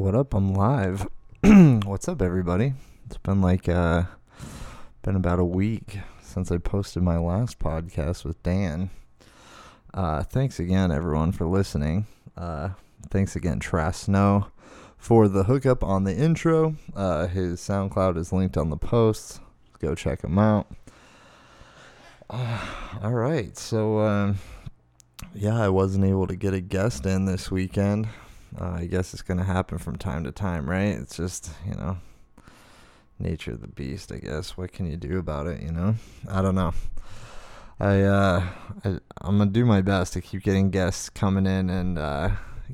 What 0.00 0.14
up? 0.14 0.32
I'm 0.32 0.54
live. 0.54 1.06
What's 1.42 2.08
up, 2.08 2.22
everybody? 2.22 2.72
It's 3.04 3.18
been 3.18 3.42
like 3.42 3.68
uh, 3.68 4.04
been 5.02 5.14
about 5.14 5.38
a 5.38 5.44
week 5.44 5.98
since 6.22 6.50
I 6.50 6.56
posted 6.56 7.02
my 7.02 7.18
last 7.18 7.58
podcast 7.58 8.24
with 8.24 8.42
Dan. 8.42 8.88
Uh, 9.92 10.22
thanks 10.22 10.58
again, 10.58 10.90
everyone, 10.90 11.32
for 11.32 11.44
listening. 11.44 12.06
Uh, 12.34 12.70
thanks 13.10 13.36
again, 13.36 13.60
Trash 13.60 13.98
Snow, 13.98 14.46
for 14.96 15.28
the 15.28 15.44
hookup 15.44 15.84
on 15.84 16.04
the 16.04 16.16
intro. 16.16 16.76
Uh, 16.96 17.26
his 17.26 17.60
SoundCloud 17.60 18.16
is 18.16 18.32
linked 18.32 18.56
on 18.56 18.70
the 18.70 18.78
post. 18.78 19.40
Go 19.80 19.94
check 19.94 20.24
him 20.24 20.38
out. 20.38 20.66
Uh, 22.30 22.66
all 23.02 23.12
right, 23.12 23.54
so 23.54 23.98
uh, 23.98 24.34
yeah, 25.34 25.60
I 25.60 25.68
wasn't 25.68 26.06
able 26.06 26.26
to 26.26 26.36
get 26.36 26.54
a 26.54 26.62
guest 26.62 27.04
in 27.04 27.26
this 27.26 27.50
weekend. 27.50 28.08
Uh, 28.58 28.76
I 28.78 28.86
guess 28.86 29.12
it's 29.12 29.22
gonna 29.22 29.44
happen 29.44 29.78
from 29.78 29.96
time 29.96 30.24
to 30.24 30.32
time, 30.32 30.68
right? 30.68 30.96
It's 30.96 31.16
just 31.16 31.50
you 31.66 31.74
know, 31.74 31.98
nature 33.18 33.52
of 33.52 33.60
the 33.60 33.68
beast. 33.68 34.10
I 34.12 34.18
guess. 34.18 34.56
What 34.56 34.72
can 34.72 34.86
you 34.90 34.96
do 34.96 35.18
about 35.18 35.46
it? 35.46 35.62
You 35.62 35.72
know, 35.72 35.94
I 36.28 36.42
don't 36.42 36.54
know. 36.54 36.72
I 37.78 38.02
uh, 38.02 38.46
I 38.84 38.88
I'm 39.22 39.38
gonna 39.38 39.50
do 39.50 39.64
my 39.64 39.80
best 39.80 40.12
to 40.14 40.20
keep 40.20 40.42
getting 40.42 40.70
guests 40.70 41.08
coming 41.08 41.46
in 41.46 41.70
and 41.70 41.98
uh, 41.98 42.30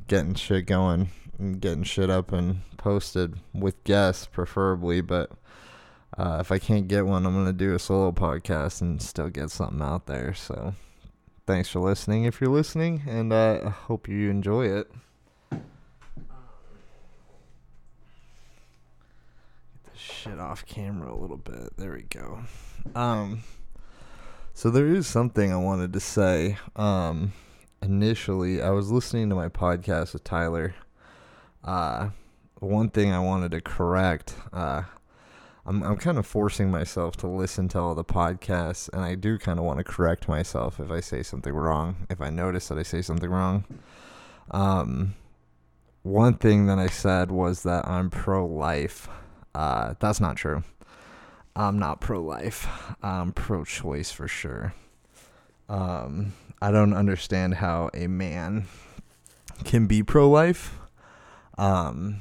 getting 0.09 0.35
shit 0.35 0.67
going 0.67 1.11
and 1.39 1.61
getting 1.61 1.85
shit 1.85 2.11
up 2.11 2.33
and 2.33 2.61
posted 2.77 3.35
with 3.55 3.83
guests, 3.85 4.27
preferably. 4.27 5.01
But 5.01 5.31
uh, 6.17 6.39
if 6.41 6.51
I 6.51 6.59
can't 6.59 6.89
get 6.89 7.07
one, 7.07 7.27
I'm 7.27 7.35
gonna 7.35 7.53
do 7.53 7.75
a 7.75 7.79
solo 7.79 8.13
podcast 8.13 8.81
and 8.81 9.01
still 9.01 9.29
get 9.29 9.51
something 9.51 9.83
out 9.83 10.07
there. 10.07 10.35
So, 10.35 10.75
thanks 11.47 11.69
for 11.69 11.81
listening. 11.81 12.25
If 12.25 12.41
you're 12.41 12.51
listening, 12.51 13.03
and 13.07 13.33
I 13.33 13.69
hope 13.69 14.09
you 14.09 14.31
enjoy 14.31 14.67
it. 14.67 14.91
Get 15.51 15.61
this 19.93 19.96
shit 20.07 20.39
off 20.39 20.65
camera 20.67 21.13
a 21.13 21.17
little 21.17 21.37
bit. 21.37 21.77
There 21.77 21.93
we 21.93 22.03
go. 22.03 22.41
Um, 22.95 23.43
so 24.55 24.71
there 24.71 24.87
is 24.87 25.07
something 25.07 25.53
I 25.53 25.57
wanted 25.57 25.93
to 25.93 26.01
say. 26.01 26.57
Um, 26.77 27.33
initially, 27.83 28.63
I 28.63 28.71
was 28.71 28.91
listening 28.91 29.29
to 29.31 29.35
my 29.35 29.49
podcast 29.49 30.13
with 30.13 30.25
Tyler. 30.25 30.75
Uh, 31.65 32.11
one 32.61 32.91
thing 32.91 33.13
I 33.13 33.19
wanted 33.19 33.51
to 33.53 33.61
correct. 33.61 34.35
Uh, 34.53 34.83
I'm 35.67 35.83
I'm 35.83 35.97
kind 35.97 36.17
of 36.17 36.27
forcing 36.27 36.71
myself 36.71 37.17
to 37.19 37.27
listen 37.27 37.69
to 37.69 37.81
all 37.81 37.95
the 37.95 38.05
podcasts, 38.05 38.89
and 38.93 39.03
I 39.03 39.17
do 39.17 39.37
kind 39.39 39.59
of 39.59 39.65
want 39.65 39.79
to 39.79 39.85
correct 39.85 40.29
myself 40.29 40.79
if 40.79 40.91
I 40.91 41.01
say 41.01 41.23
something 41.23 41.53
wrong. 41.53 42.07
If 42.09 42.21
I 42.21 42.31
notice 42.31 42.69
that 42.69 42.79
I 42.79 42.85
say 42.85 43.03
something 43.03 43.29
wrong, 43.29 43.65
um, 44.53 45.17
one 46.03 46.35
thing 46.35 46.67
that 46.67 46.79
I 46.79 46.87
said 46.87 47.33
was 47.33 47.65
that 47.65 47.87
I'm 47.89 48.11
pro 48.11 48.47
life. 48.47 49.09
Uh, 49.57 49.95
that's 50.01 50.21
not 50.21 50.37
true. 50.37 50.63
I'm 51.57 51.79
not 51.79 52.03
pro 52.03 52.23
life. 52.23 52.69
I'm 53.03 53.33
pro 53.33 53.65
choice 53.65 54.11
for 54.11 54.29
sure. 54.29 54.75
Um, 55.71 56.35
I 56.61 56.71
don't 56.71 56.93
understand 56.93 57.55
how 57.55 57.89
a 57.95 58.07
man 58.07 58.67
can 59.65 59.87
be 59.87 60.03
pro 60.03 60.29
life. 60.29 60.79
Um, 61.57 62.21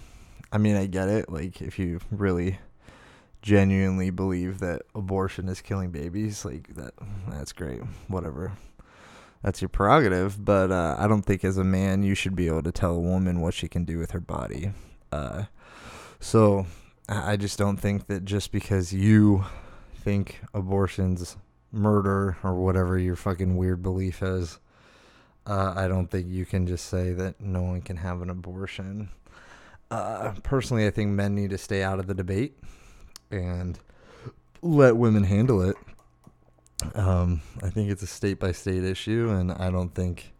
I 0.54 0.58
mean, 0.58 0.78
I 0.78 0.86
get 0.86 1.10
it. 1.10 1.30
Like, 1.30 1.62
if 1.62 1.78
you 1.78 2.00
really 2.10 2.60
genuinely 3.42 4.12
believe 4.12 4.60
that 4.60 4.84
abortion 4.96 5.50
is 5.50 5.60
killing 5.60 5.92
babies, 5.92 6.46
like 6.46 6.74
that, 6.76 6.94
that's 7.28 7.52
great. 7.52 7.82
Whatever. 8.08 8.54
That's 9.44 9.62
your 9.62 9.68
prerogative. 9.68 10.44
But 10.46 10.72
uh, 10.72 10.96
I 10.98 11.10
don't 11.10 11.24
think 11.24 11.44
as 11.44 11.58
a 11.58 11.66
man 11.66 12.02
you 12.02 12.16
should 12.16 12.34
be 12.34 12.48
able 12.48 12.64
to 12.64 12.72
tell 12.72 12.96
a 12.96 13.00
woman 13.00 13.42
what 13.42 13.54
she 13.54 13.68
can 13.68 13.84
do 13.84 14.00
with 14.00 14.12
her 14.12 14.22
body. 14.22 14.72
Uh, 15.12 15.44
so 16.22 16.66
I 17.08 17.38
just 17.38 17.60
don't 17.60 17.78
think 17.78 18.08
that 18.08 18.26
just 18.26 18.52
because 18.52 18.92
you 18.92 19.46
think 19.96 20.42
abortion's 20.54 21.38
murder 21.72 22.38
or 22.44 22.56
whatever 22.56 22.98
your 22.98 23.16
fucking 23.16 23.58
weird 23.58 23.84
belief 23.84 24.24
is, 24.24 24.60
uh, 25.46 25.74
I 25.76 25.88
don't 25.88 26.10
think 26.10 26.28
you 26.30 26.46
can 26.46 26.66
just 26.66 26.86
say 26.88 27.14
that 27.14 27.40
no 27.40 27.62
one 27.62 27.82
can 27.82 27.98
have 27.98 28.24
an 28.24 28.32
abortion. 28.32 29.10
Uh, 29.92 30.34
personally, 30.42 30.88
I 30.88 30.90
think 30.90 31.12
men 31.12 31.36
need 31.36 31.52
to 31.52 31.60
stay 31.60 31.84
out 31.84 32.00
of 32.00 32.08
the 32.08 32.16
debate 32.16 32.58
and 33.30 33.78
let 34.64 34.98
women 34.98 35.24
handle 35.26 35.62
it. 35.62 35.76
Um, 36.96 37.42
I 37.62 37.70
think 37.70 37.92
it's 37.92 38.02
a 38.02 38.08
state 38.08 38.40
by 38.40 38.52
state 38.52 38.84
issue, 38.84 39.30
and 39.30 39.52
I 39.52 39.70
don't 39.70 39.94
think, 39.94 40.34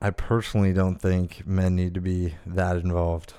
I 0.00 0.10
personally 0.10 0.72
don't 0.72 1.00
think 1.00 1.46
men 1.46 1.76
need 1.76 1.92
to 1.94 2.00
be 2.00 2.36
that 2.46 2.76
involved. 2.76 3.34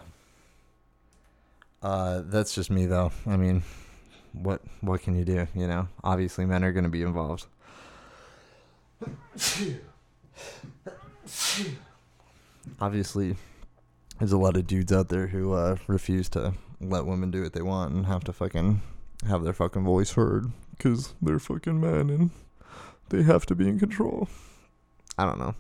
Uh, 1.82 2.22
that's 2.26 2.54
just 2.54 2.70
me, 2.70 2.86
though. 2.86 3.12
I 3.26 3.38
mean, 3.38 3.64
what 4.34 4.62
what 4.82 5.02
can 5.02 5.16
you 5.18 5.26
do? 5.26 5.48
You 5.56 5.68
know, 5.68 5.88
obviously, 6.04 6.46
men 6.46 6.64
are 6.64 6.72
going 6.72 6.84
to 6.84 6.90
be 6.90 7.02
involved. 7.02 7.46
Obviously, 12.80 13.36
there's 14.20 14.32
a 14.32 14.38
lot 14.38 14.58
of 14.58 14.68
dudes 14.68 14.92
out 14.92 15.10
there 15.10 15.28
who 15.28 15.54
uh, 15.54 15.78
refuse 15.88 16.30
to 16.30 16.54
let 16.82 17.06
women 17.06 17.32
do 17.32 17.44
what 17.44 17.54
they 17.54 17.62
want 17.62 17.94
and 17.94 18.06
have 18.06 18.24
to 18.26 18.34
fucking 18.34 18.82
have 19.28 19.44
their 19.44 19.54
fucking 19.54 19.84
voice 19.84 20.12
heard 20.14 20.52
because 20.72 21.14
they're 21.22 21.40
fucking 21.40 21.80
men 21.80 22.10
and 22.10 22.30
they 23.10 23.24
have 23.24 23.46
to 23.46 23.56
be 23.56 23.68
in 23.68 23.80
control. 23.80 24.28
I 25.20 25.26
don't 25.26 25.38
know. 25.38 25.54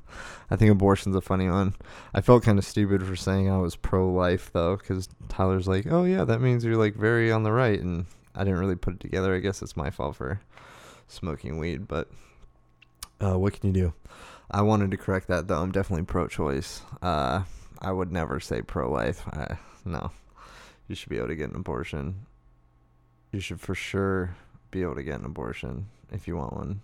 I 0.50 0.56
think 0.56 0.72
abortion's 0.72 1.18
a 1.18 1.22
funny 1.22 1.50
one. 1.50 1.76
I 2.14 2.22
felt 2.22 2.44
kind 2.44 2.58
of 2.58 2.64
stupid 2.64 3.06
for 3.06 3.18
saying 3.18 3.50
I 3.50 3.58
was 3.58 3.76
pro 3.76 4.10
life 4.10 4.52
though, 4.54 4.78
because 4.78 5.10
Tyler's 5.28 5.68
like, 5.68 5.86
"Oh 5.92 6.06
yeah, 6.06 6.24
that 6.24 6.40
means 6.40 6.64
you're 6.64 6.78
like 6.78 6.96
very 6.96 7.30
on 7.30 7.44
the 7.44 7.52
right," 7.52 7.78
and 7.78 8.06
I 8.34 8.46
didn't 8.46 8.62
really 8.62 8.78
put 8.78 8.94
it 8.94 9.00
together. 9.02 9.36
I 9.36 9.40
guess 9.40 9.62
it's 9.62 9.76
my 9.76 9.90
fault 9.90 10.16
for 10.16 10.40
smoking 11.10 11.58
weed, 11.58 11.90
but 11.90 12.10
uh, 13.20 13.38
what 13.38 13.60
can 13.60 13.68
you 13.68 13.74
do? 13.74 13.94
I 14.50 14.62
wanted 14.62 14.92
to 14.92 14.98
correct 14.98 15.28
that 15.28 15.50
though. 15.50 15.62
I'm 15.62 15.74
definitely 15.74 16.06
pro-choice. 16.06 16.82
Uh, 17.02 17.44
I 17.82 17.92
would 17.92 18.14
never 18.14 18.40
say 18.40 18.62
pro-life. 18.62 19.28
No, 19.84 20.12
you 20.88 20.96
should 20.96 21.10
be 21.10 21.18
able 21.18 21.28
to 21.28 21.36
get 21.36 21.50
an 21.50 21.58
abortion. 21.58 22.28
You 23.34 23.42
should 23.42 23.60
for 23.60 23.76
sure 23.76 24.38
be 24.72 24.84
able 24.84 24.96
to 24.96 25.04
get 25.04 25.20
an 25.20 25.26
abortion 25.26 25.88
if 26.14 26.30
you 26.30 26.38
want 26.38 26.54
one. 26.54 26.82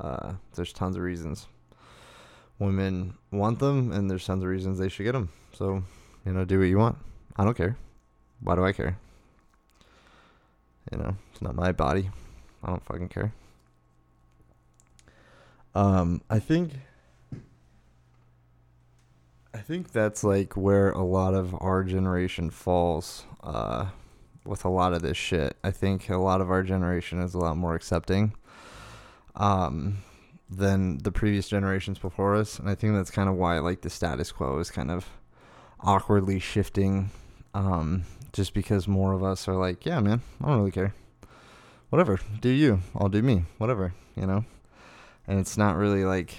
Uh, 0.00 0.34
there's 0.54 0.72
tons 0.72 0.96
of 0.96 1.02
reasons 1.02 1.48
women 2.58 3.14
want 3.30 3.58
them, 3.58 3.92
and 3.92 4.10
there's 4.10 4.24
tons 4.24 4.42
of 4.42 4.48
reasons 4.48 4.78
they 4.78 4.88
should 4.88 5.04
get 5.04 5.12
them. 5.12 5.30
So, 5.52 5.82
you 6.24 6.32
know, 6.32 6.44
do 6.44 6.58
what 6.58 6.64
you 6.64 6.78
want. 6.78 6.96
I 7.36 7.44
don't 7.44 7.56
care. 7.56 7.76
Why 8.40 8.54
do 8.54 8.64
I 8.64 8.72
care? 8.72 8.98
You 10.92 10.98
know, 10.98 11.16
it's 11.32 11.42
not 11.42 11.54
my 11.54 11.72
body. 11.72 12.10
I 12.62 12.68
don't 12.68 12.84
fucking 12.84 13.08
care. 13.08 13.32
Um, 15.74 16.22
I 16.30 16.38
think. 16.38 16.72
I 19.52 19.58
think 19.58 19.92
that's 19.92 20.24
like 20.24 20.56
where 20.56 20.90
a 20.90 21.02
lot 21.02 21.34
of 21.34 21.54
our 21.60 21.84
generation 21.84 22.50
falls 22.50 23.24
uh, 23.42 23.86
with 24.44 24.64
a 24.64 24.68
lot 24.68 24.92
of 24.92 25.02
this 25.02 25.16
shit. 25.16 25.56
I 25.62 25.70
think 25.70 26.08
a 26.10 26.16
lot 26.16 26.40
of 26.40 26.50
our 26.50 26.62
generation 26.64 27.20
is 27.20 27.34
a 27.34 27.38
lot 27.38 27.56
more 27.56 27.74
accepting. 27.74 28.34
Um, 29.36 29.98
than 30.56 30.98
the 30.98 31.12
previous 31.12 31.48
generations 31.48 31.98
before 31.98 32.34
us, 32.34 32.58
and 32.58 32.68
I 32.68 32.74
think 32.74 32.94
that's 32.94 33.10
kind 33.10 33.28
of 33.28 33.36
why 33.36 33.58
like 33.58 33.82
the 33.82 33.90
status 33.90 34.32
quo 34.32 34.58
is 34.58 34.70
kind 34.70 34.90
of 34.90 35.08
awkwardly 35.80 36.38
shifting. 36.38 37.10
Um, 37.54 38.04
just 38.32 38.52
because 38.52 38.88
more 38.88 39.12
of 39.12 39.22
us 39.22 39.46
are 39.46 39.54
like, 39.54 39.86
yeah, 39.86 40.00
man, 40.00 40.20
I 40.42 40.48
don't 40.48 40.58
really 40.58 40.72
care. 40.72 40.92
Whatever, 41.90 42.18
do 42.40 42.48
you? 42.48 42.80
I'll 42.96 43.08
do 43.08 43.22
me. 43.22 43.44
Whatever, 43.58 43.94
you 44.16 44.26
know. 44.26 44.44
And 45.28 45.38
it's 45.38 45.56
not 45.56 45.76
really 45.76 46.04
like 46.04 46.34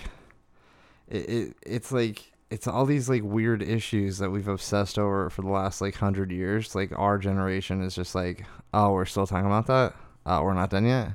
it. 1.08 1.30
it 1.30 1.56
it's 1.66 1.92
like 1.92 2.34
it's 2.50 2.68
all 2.68 2.86
these 2.86 3.10
like 3.10 3.24
weird 3.24 3.64
issues 3.64 4.18
that 4.18 4.30
we've 4.30 4.48
obsessed 4.48 5.00
over 5.00 5.30
for 5.30 5.42
the 5.42 5.50
last 5.50 5.82
like 5.82 5.96
hundred 5.96 6.32
years. 6.32 6.76
Like 6.76 6.92
our 6.98 7.18
generation 7.18 7.82
is 7.82 7.96
just 7.96 8.14
like, 8.14 8.46
oh, 8.74 8.92
we're 8.92 9.06
still 9.06 9.26
talking 9.26 9.48
about 9.48 9.68
that. 9.68 9.96
Oh, 10.26 10.44
we're 10.44 10.54
not 10.54 10.70
done 10.70 10.86
yet. 10.86 11.14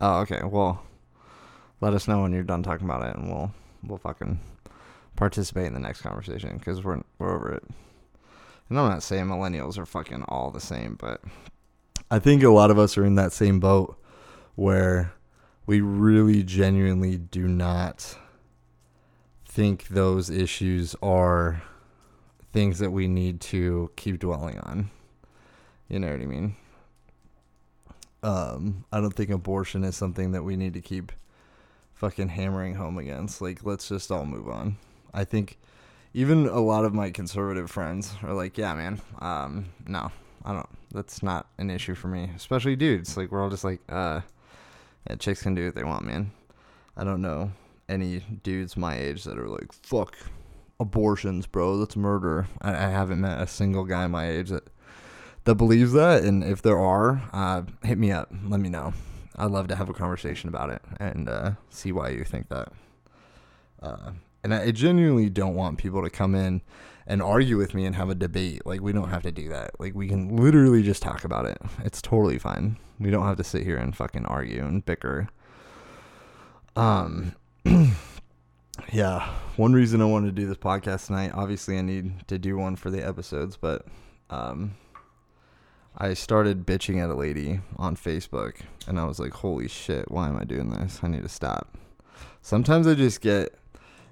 Oh, 0.00 0.20
okay. 0.20 0.40
Well, 0.42 0.82
let 1.82 1.94
us 1.94 2.06
know 2.08 2.22
when 2.22 2.32
you're 2.32 2.44
done 2.44 2.62
talking 2.62 2.86
about 2.86 3.06
it, 3.06 3.16
and 3.16 3.28
we'll 3.28 3.52
we'll 3.82 3.98
fucking 3.98 4.40
participate 5.16 5.66
in 5.66 5.74
the 5.74 5.80
next 5.80 6.00
conversation 6.00 6.56
because 6.56 6.82
we're 6.82 7.02
we're 7.18 7.34
over 7.34 7.52
it. 7.52 7.64
And 8.70 8.78
I'm 8.78 8.88
not 8.88 9.02
saying 9.02 9.26
millennials 9.26 9.76
are 9.76 9.84
fucking 9.84 10.22
all 10.28 10.50
the 10.50 10.60
same, 10.60 10.96
but 10.98 11.20
I 12.10 12.18
think 12.18 12.42
a 12.42 12.48
lot 12.48 12.70
of 12.70 12.78
us 12.78 12.96
are 12.96 13.04
in 13.04 13.16
that 13.16 13.32
same 13.32 13.60
boat 13.60 13.98
where 14.54 15.12
we 15.66 15.80
really 15.80 16.42
genuinely 16.42 17.18
do 17.18 17.48
not 17.48 18.16
think 19.44 19.88
those 19.88 20.30
issues 20.30 20.94
are 21.02 21.62
things 22.52 22.78
that 22.78 22.90
we 22.90 23.08
need 23.08 23.40
to 23.40 23.90
keep 23.96 24.20
dwelling 24.20 24.58
on. 24.60 24.90
You 25.88 25.98
know 25.98 26.10
what 26.10 26.20
I 26.20 26.26
mean? 26.26 26.56
Um, 28.22 28.84
I 28.92 29.00
don't 29.00 29.14
think 29.14 29.30
abortion 29.30 29.84
is 29.84 29.96
something 29.96 30.32
that 30.32 30.44
we 30.44 30.56
need 30.56 30.74
to 30.74 30.80
keep 30.80 31.12
fucking 32.02 32.30
hammering 32.30 32.74
home 32.74 32.98
against. 32.98 33.40
Like, 33.40 33.64
let's 33.64 33.88
just 33.88 34.10
all 34.10 34.26
move 34.26 34.48
on. 34.48 34.76
I 35.14 35.22
think 35.22 35.56
even 36.14 36.48
a 36.48 36.58
lot 36.58 36.84
of 36.84 36.92
my 36.92 37.10
conservative 37.10 37.70
friends 37.70 38.12
are 38.24 38.34
like, 38.34 38.58
yeah, 38.58 38.74
man, 38.74 39.00
um, 39.20 39.66
no, 39.86 40.10
I 40.44 40.52
don't. 40.52 40.68
That's 40.92 41.22
not 41.22 41.46
an 41.58 41.70
issue 41.70 41.94
for 41.94 42.08
me, 42.08 42.28
especially 42.34 42.74
dudes. 42.74 43.16
Like 43.16 43.30
we're 43.30 43.40
all 43.40 43.50
just 43.50 43.62
like, 43.62 43.80
uh, 43.88 44.22
yeah, 45.08 45.14
chicks 45.14 45.42
can 45.42 45.54
do 45.54 45.66
what 45.66 45.76
they 45.76 45.84
want, 45.84 46.04
man. 46.04 46.32
I 46.96 47.04
don't 47.04 47.22
know 47.22 47.52
any 47.88 48.24
dudes 48.42 48.76
my 48.76 48.98
age 48.98 49.22
that 49.22 49.38
are 49.38 49.48
like, 49.48 49.72
fuck 49.72 50.16
abortions, 50.80 51.46
bro. 51.46 51.78
That's 51.78 51.94
murder. 51.94 52.48
I, 52.60 52.70
I 52.70 52.88
haven't 52.88 53.20
met 53.20 53.40
a 53.40 53.46
single 53.46 53.84
guy 53.84 54.08
my 54.08 54.28
age 54.28 54.50
that 54.50 54.68
that 55.44 55.54
believes 55.54 55.92
that, 55.92 56.24
and 56.24 56.42
if 56.42 56.62
there 56.62 56.78
are, 56.78 57.22
uh, 57.32 57.62
hit 57.84 57.96
me 57.96 58.10
up. 58.10 58.28
Let 58.44 58.58
me 58.58 58.68
know. 58.68 58.92
I'd 59.42 59.50
love 59.50 59.66
to 59.68 59.74
have 59.74 59.88
a 59.88 59.92
conversation 59.92 60.48
about 60.48 60.70
it 60.70 60.82
and 61.00 61.28
uh, 61.28 61.50
see 61.68 61.90
why 61.90 62.10
you 62.10 62.22
think 62.22 62.48
that. 62.48 62.68
Uh, 63.82 64.12
and 64.44 64.54
I 64.54 64.70
genuinely 64.70 65.28
don't 65.30 65.56
want 65.56 65.78
people 65.78 66.00
to 66.04 66.10
come 66.10 66.36
in 66.36 66.62
and 67.08 67.20
argue 67.20 67.56
with 67.56 67.74
me 67.74 67.84
and 67.84 67.96
have 67.96 68.08
a 68.08 68.14
debate. 68.14 68.64
Like 68.64 68.80
we 68.80 68.92
don't 68.92 69.10
have 69.10 69.24
to 69.24 69.32
do 69.32 69.48
that. 69.48 69.80
Like 69.80 69.96
we 69.96 70.06
can 70.06 70.36
literally 70.36 70.84
just 70.84 71.02
talk 71.02 71.24
about 71.24 71.46
it. 71.46 71.58
It's 71.84 72.00
totally 72.00 72.38
fine. 72.38 72.76
We 73.00 73.10
don't 73.10 73.26
have 73.26 73.36
to 73.38 73.42
sit 73.42 73.64
here 73.64 73.78
and 73.78 73.96
fucking 73.96 74.26
argue 74.26 74.64
and 74.64 74.86
bicker. 74.86 75.28
Um 76.76 77.34
yeah, 78.92 79.28
one 79.56 79.72
reason 79.72 80.00
I 80.00 80.04
wanted 80.04 80.36
to 80.36 80.40
do 80.40 80.46
this 80.46 80.56
podcast 80.56 81.08
tonight, 81.08 81.32
obviously 81.34 81.78
I 81.78 81.82
need 81.82 82.28
to 82.28 82.38
do 82.38 82.56
one 82.56 82.76
for 82.76 82.90
the 82.90 83.04
episodes, 83.04 83.56
but 83.56 83.86
um 84.30 84.76
I 85.96 86.14
started 86.14 86.66
bitching 86.66 87.02
at 87.02 87.10
a 87.10 87.14
lady 87.14 87.60
on 87.76 87.96
Facebook 87.96 88.56
and 88.86 88.98
I 88.98 89.04
was 89.04 89.18
like, 89.18 89.32
"Holy 89.32 89.68
shit, 89.68 90.10
why 90.10 90.28
am 90.28 90.38
I 90.38 90.44
doing 90.44 90.70
this? 90.70 91.00
I 91.02 91.08
need 91.08 91.22
to 91.22 91.28
stop." 91.28 91.76
Sometimes 92.40 92.86
I 92.86 92.94
just 92.94 93.20
get 93.20 93.56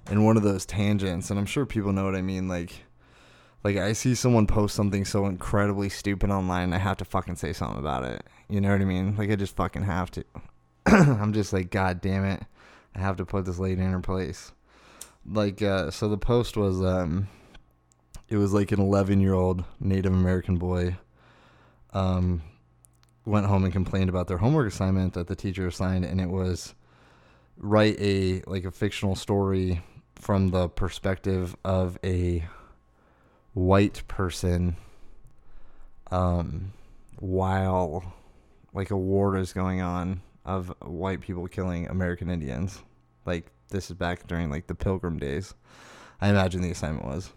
in 0.09 0.23
one 0.23 0.37
of 0.37 0.43
those 0.43 0.65
tangents 0.65 1.29
and 1.29 1.39
i'm 1.39 1.45
sure 1.45 1.65
people 1.65 1.93
know 1.93 2.05
what 2.05 2.15
i 2.15 2.21
mean 2.21 2.47
like 2.47 2.83
like 3.63 3.77
i 3.77 3.93
see 3.93 4.15
someone 4.15 4.47
post 4.47 4.75
something 4.75 5.05
so 5.05 5.25
incredibly 5.25 5.89
stupid 5.89 6.31
online 6.31 6.63
and 6.65 6.75
i 6.75 6.79
have 6.79 6.97
to 6.97 7.05
fucking 7.05 7.35
say 7.35 7.53
something 7.53 7.77
about 7.77 8.03
it. 8.03 8.23
You 8.49 8.59
know 8.59 8.71
what 8.71 8.81
i 8.81 8.85
mean? 8.85 9.15
Like 9.15 9.29
i 9.29 9.35
just 9.35 9.55
fucking 9.55 9.83
have 9.83 10.09
to. 10.11 10.23
I'm 10.87 11.33
just 11.33 11.53
like 11.53 11.69
god 11.69 12.01
damn 12.01 12.25
it. 12.25 12.43
I 12.95 12.99
have 12.99 13.17
to 13.17 13.25
put 13.25 13.45
this 13.45 13.59
lady 13.59 13.81
in 13.81 13.91
her 13.91 13.99
place. 13.99 14.51
Like 15.25 15.61
uh 15.61 15.91
so 15.91 16.09
the 16.09 16.17
post 16.17 16.57
was 16.57 16.81
um 16.81 17.27
it 18.27 18.37
was 18.37 18.53
like 18.53 18.71
an 18.71 18.79
11 18.79 19.21
year 19.21 19.33
old 19.33 19.63
native 19.79 20.13
american 20.13 20.57
boy 20.57 20.97
um 21.93 22.41
went 23.25 23.45
home 23.45 23.63
and 23.63 23.73
complained 23.73 24.09
about 24.09 24.27
their 24.27 24.37
homework 24.37 24.67
assignment 24.67 25.13
that 25.13 25.27
the 25.27 25.35
teacher 25.35 25.67
assigned 25.67 26.03
and 26.03 26.19
it 26.19 26.29
was 26.29 26.73
write 27.57 27.95
a 27.99 28.41
like 28.47 28.65
a 28.65 28.71
fictional 28.71 29.15
story 29.15 29.81
from 30.15 30.49
the 30.49 30.69
perspective 30.69 31.55
of 31.63 31.97
a 32.03 32.43
white 33.53 34.03
person 34.07 34.75
um, 36.11 36.73
while 37.19 38.13
like 38.73 38.91
a 38.91 38.97
war 38.97 39.35
is 39.37 39.53
going 39.53 39.81
on 39.81 40.21
of 40.45 40.73
white 40.81 41.21
people 41.21 41.47
killing 41.47 41.87
American 41.87 42.29
Indians. 42.29 42.81
Like 43.25 43.51
this 43.69 43.89
is 43.89 43.95
back 43.95 44.27
during 44.27 44.49
like 44.49 44.67
the 44.67 44.75
Pilgrim 44.75 45.17
days. 45.17 45.53
I 46.19 46.29
imagine 46.29 46.61
the 46.61 46.71
assignment 46.71 47.05
was. 47.05 47.31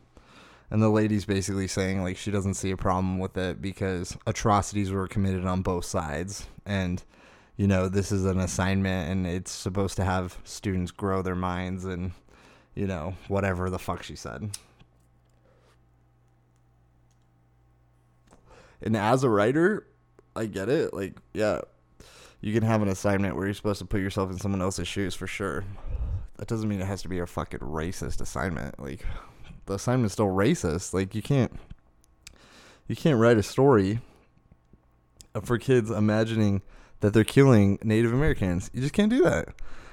And 0.71 0.83
the 0.83 0.89
lady's 0.89 1.25
basically 1.25 1.69
saying 1.69 2.03
like 2.03 2.17
she 2.17 2.31
doesn't 2.31 2.55
see 2.55 2.71
a 2.71 2.77
problem 2.77 3.19
with 3.19 3.37
it 3.37 3.63
because 3.63 4.17
atrocities 4.27 4.91
were 4.91 5.07
committed 5.07 5.45
on 5.45 5.63
both 5.63 5.85
sides 5.85 6.47
and 6.67 7.03
you 7.57 7.69
know 7.69 7.89
this 7.89 8.11
is 8.11 8.25
an 8.25 8.41
assignment 8.41 9.11
and 9.11 9.27
it's 9.27 9.53
supposed 9.53 9.97
to 9.97 10.05
have 10.05 10.39
students 10.43 10.91
grow 10.91 11.23
their 11.23 11.37
minds 11.37 11.85
and 11.85 12.13
you 12.75 12.87
know, 12.87 13.15
whatever 13.29 13.71
the 13.71 13.79
fuck 13.79 14.03
she 14.03 14.17
said. 14.17 14.51
And 18.83 18.97
as 18.97 19.25
a 19.25 19.31
writer, 19.31 19.87
I 20.37 20.47
get 20.47 20.69
it. 20.69 20.93
Like, 20.93 21.17
yeah, 21.33 21.61
you 22.41 22.53
can 22.53 22.63
have 22.63 22.83
an 22.83 22.89
assignment 22.89 23.37
where 23.37 23.47
you're 23.47 23.55
supposed 23.55 23.79
to 23.79 23.87
put 23.87 24.01
yourself 24.01 24.31
in 24.31 24.39
someone 24.39 24.61
else's 24.61 24.89
shoes 24.89 25.15
for 25.15 25.27
sure. 25.27 25.65
That 26.37 26.49
doesn't 26.49 26.69
mean 26.69 26.81
it 26.81 26.87
has 26.87 27.03
to 27.03 27.09
be 27.09 27.21
a 27.21 27.27
fucking 27.27 27.61
racist 27.61 28.21
assignment. 28.21 28.79
Like, 28.81 29.07
the 29.67 29.75
assignment's 29.75 30.15
still 30.15 30.27
racist. 30.27 30.95
Like, 30.95 31.15
you 31.15 31.23
can't, 31.23 31.53
you 32.87 32.97
can't 32.97 33.19
write 33.19 33.39
a 33.39 33.43
story 33.43 34.01
for 35.43 35.59
kids 35.59 35.91
imagining 35.91 36.63
that 37.01 37.13
they're 37.13 37.25
killing 37.25 37.79
Native 37.83 38.13
Americans. 38.13 38.71
You 38.73 38.81
just 38.81 38.95
can't 38.95 39.11
do 39.11 39.23
that. 39.23 39.49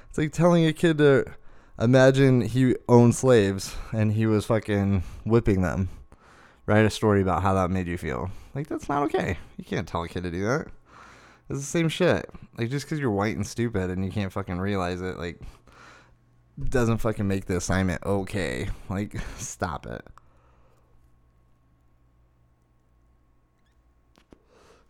It's 0.08 0.18
like 0.18 0.32
telling 0.32 0.66
a 0.66 0.72
kid 0.72 0.98
to 0.98 1.24
imagine 1.78 2.42
he 2.42 2.76
owned 2.88 3.14
slaves 3.14 3.74
and 3.92 4.12
he 4.12 4.26
was 4.26 4.46
fucking 4.46 5.02
whipping 5.24 5.62
them. 5.62 5.88
Write 6.66 6.84
a 6.84 6.90
story 6.90 7.22
about 7.22 7.42
how 7.42 7.54
that 7.54 7.70
made 7.70 7.88
you 7.88 7.98
feel. 7.98 8.30
Like 8.54 8.68
that's 8.68 8.88
not 8.88 9.02
okay. 9.04 9.38
You 9.56 9.64
can't 9.64 9.88
tell 9.88 10.02
a 10.02 10.08
kid 10.08 10.22
to 10.22 10.30
do 10.30 10.44
that. 10.44 10.68
It's 11.48 11.58
the 11.58 11.64
same 11.64 11.88
shit. 11.88 12.30
Like 12.56 12.70
just 12.70 12.86
because 12.86 12.98
you're 12.98 13.10
white 13.10 13.36
and 13.36 13.46
stupid 13.46 13.90
and 13.90 14.04
you 14.04 14.10
can't 14.10 14.32
fucking 14.32 14.58
realize 14.58 15.00
it, 15.00 15.18
like 15.18 15.40
doesn't 16.58 16.98
fucking 16.98 17.26
make 17.26 17.46
the 17.46 17.56
assignment 17.56 18.02
okay. 18.04 18.68
Like 18.88 19.16
stop 19.38 19.86
it. 19.86 20.06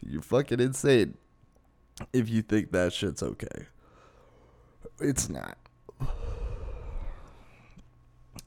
You're 0.04 0.22
fucking 0.22 0.60
insane 0.60 1.16
if 2.12 2.28
you 2.28 2.42
think 2.42 2.72
that 2.72 2.92
shit's 2.92 3.22
okay. 3.22 3.66
It's 5.00 5.28
not. 5.28 5.56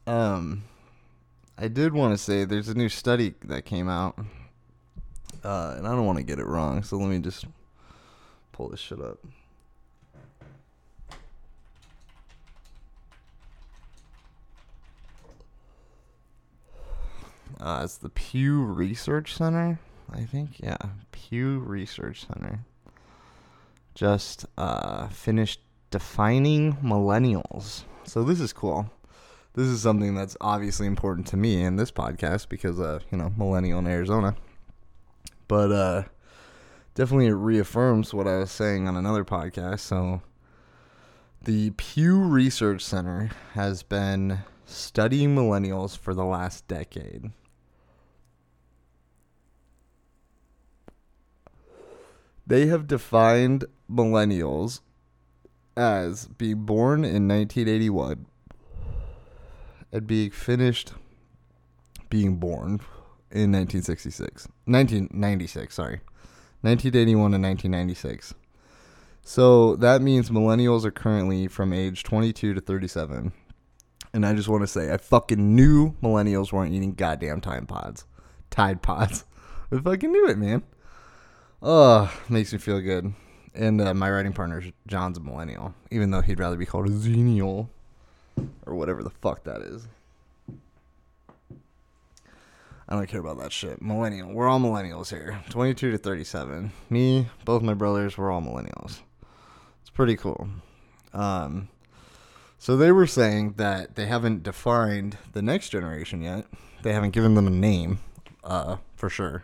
Um, 0.08 0.64
I 1.58 1.68
did 1.68 1.94
want 1.94 2.14
to 2.14 2.18
say 2.18 2.46
there's 2.46 2.70
a 2.70 2.76
new 2.76 2.90
study 2.90 3.34
that 3.46 3.66
came 3.66 3.90
out, 3.90 4.20
uh, 5.44 5.76
and 5.78 5.88
I 5.88 5.92
don't 5.92 6.06
want 6.06 6.18
to 6.18 6.24
get 6.24 6.40
it 6.40 6.46
wrong, 6.46 6.84
so 6.84 6.98
let 6.98 7.10
me 7.10 7.20
just 7.20 7.46
pull 8.52 8.70
this 8.70 8.80
shit 8.80 9.00
up. 9.00 9.20
Uh, 17.60 17.82
it's 17.84 17.98
the 17.98 18.10
Pew 18.10 18.64
Research 18.64 19.34
Center, 19.36 19.80
I 20.12 20.24
think. 20.24 20.60
Yeah, 20.60 20.78
Pew 21.12 21.60
Research 21.60 22.26
Center. 22.28 22.60
Just 23.94 24.46
uh, 24.58 25.08
finished 25.08 25.62
defining 25.90 26.74
millennials. 26.78 27.84
So 28.04 28.24
this 28.24 28.40
is 28.40 28.52
cool 28.52 28.90
this 29.56 29.68
is 29.68 29.82
something 29.82 30.16
that's 30.16 30.36
obviously 30.42 30.86
important 30.86 31.28
to 31.28 31.38
me 31.38 31.64
in 31.64 31.78
this 31.78 31.92
podcast 31.92 32.50
because 32.50 32.80
uh, 32.80 33.00
you 33.10 33.18
know, 33.18 33.32
millennial 33.38 33.80
in 33.80 33.88
Arizona. 33.88 34.36
But 35.48 35.72
uh 35.72 36.04
definitely 36.94 37.28
it 37.28 37.34
reaffirms 37.34 38.14
what 38.14 38.28
I 38.28 38.38
was 38.38 38.52
saying 38.52 38.88
on 38.88 38.96
another 38.96 39.24
podcast. 39.24 39.80
So 39.80 40.22
the 41.44 41.72
Pew 41.72 42.20
Research 42.22 42.82
Center 42.84 43.32
has 43.54 43.82
been 43.82 44.40
studying 44.66 45.36
millennials 45.36 45.98
for 45.98 46.14
the 46.14 46.26
last 46.26 46.68
decade. 46.68 47.32
They 52.48 52.68
have 52.68 52.88
defined 52.88 53.66
millennials 53.92 54.82
as 55.76 56.28
being 56.28 56.66
born 56.66 57.04
in 57.04 57.28
1981 57.28 58.26
and 59.92 60.08
being 60.08 60.32
finished 60.32 60.94
being 62.10 62.36
born 62.36 62.80
in 63.32 63.52
1966. 63.52 64.48
1996, 64.66 65.76
sorry. 65.76 66.02
1981 66.62 67.34
and 67.34 67.44
1996. 67.44 68.34
So 69.22 69.76
that 69.78 70.02
means 70.02 70.30
millennials 70.30 70.86
are 70.86 70.92
currently 70.92 71.48
from 71.48 71.74
age 71.74 72.04
22 72.04 72.54
to 72.54 72.62
37. 72.62 73.34
And 74.14 74.26
I 74.26 74.34
just 74.34 74.48
want 74.48 74.64
to 74.64 74.68
say, 74.68 74.94
I 74.94 74.98
fucking 74.98 75.56
knew 75.56 75.96
millennials 76.02 76.54
weren't 76.54 76.74
eating 76.74 76.94
goddamn 76.94 77.42
Tide 77.42 77.68
Pods. 77.68 78.06
Tide 78.50 78.82
Pods. 78.82 79.26
I 79.72 79.80
fucking 79.80 80.12
knew 80.12 80.28
it, 80.28 80.38
man. 80.38 80.64
Oh, 81.62 82.14
makes 82.30 82.54
me 82.54 82.60
feel 82.60 82.82
good. 82.82 83.14
And 83.54 83.80
uh, 83.80 83.94
my 83.94 84.12
writing 84.12 84.34
partner, 84.34 84.64
John's 84.88 85.18
a 85.18 85.22
millennial, 85.22 85.74
even 85.90 86.12
though 86.12 86.22
he'd 86.22 86.40
rather 86.40 86.58
be 86.58 86.66
called 86.66 86.88
a 86.88 86.92
xennial 86.92 87.70
or 88.66 88.76
whatever 88.76 89.02
the 89.02 89.10
fuck 89.10 89.44
that 89.46 89.62
is. 89.62 89.88
I 92.88 92.96
don't 92.96 93.08
care 93.08 93.20
about 93.22 93.40
that 93.40 93.52
shit. 93.52 93.82
Millennial. 93.82 94.32
We're 94.32 94.48
all 94.48 94.60
millennials 94.60 95.10
here. 95.10 95.42
22 95.50 95.92
to 95.92 95.98
37. 95.98 96.72
Me, 96.90 97.28
both 97.44 97.64
my 97.64 97.74
brothers, 97.74 98.18
we're 98.18 98.32
all 98.32 98.42
millennials. 98.42 99.00
It's 99.82 99.90
pretty 99.92 100.16
cool. 100.16 100.48
Um, 101.14 101.70
so 102.60 102.78
they 102.78 102.92
were 102.92 103.08
saying 103.08 103.54
that 103.58 103.96
they 103.96 104.06
haven't 104.06 104.44
defined 104.44 105.18
the 105.34 105.42
next 105.42 105.70
generation 105.70 106.22
yet. 106.22 106.46
They 106.84 106.94
haven't 106.94 107.12
given 107.12 107.34
them 107.34 107.48
a 107.48 107.52
name, 107.52 108.00
uh, 108.44 108.78
for 108.96 109.10
sure. 109.10 109.44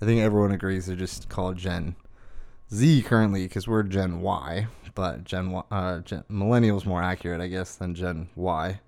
I 0.00 0.04
think 0.04 0.20
everyone 0.20 0.52
agrees 0.52 0.86
they're 0.86 0.96
just 0.96 1.28
called 1.28 1.56
Gen 1.56 1.96
Z 2.72 3.02
currently 3.02 3.44
because 3.44 3.66
we're 3.66 3.82
Gen 3.82 4.20
Y, 4.20 4.66
but 4.94 5.24
Gen, 5.24 5.62
uh, 5.70 6.00
Gen 6.00 6.24
millennials 6.30 6.84
more 6.84 7.02
accurate, 7.02 7.40
I 7.40 7.48
guess, 7.48 7.76
than 7.76 7.94
Gen 7.94 8.28
Y. 8.34 8.80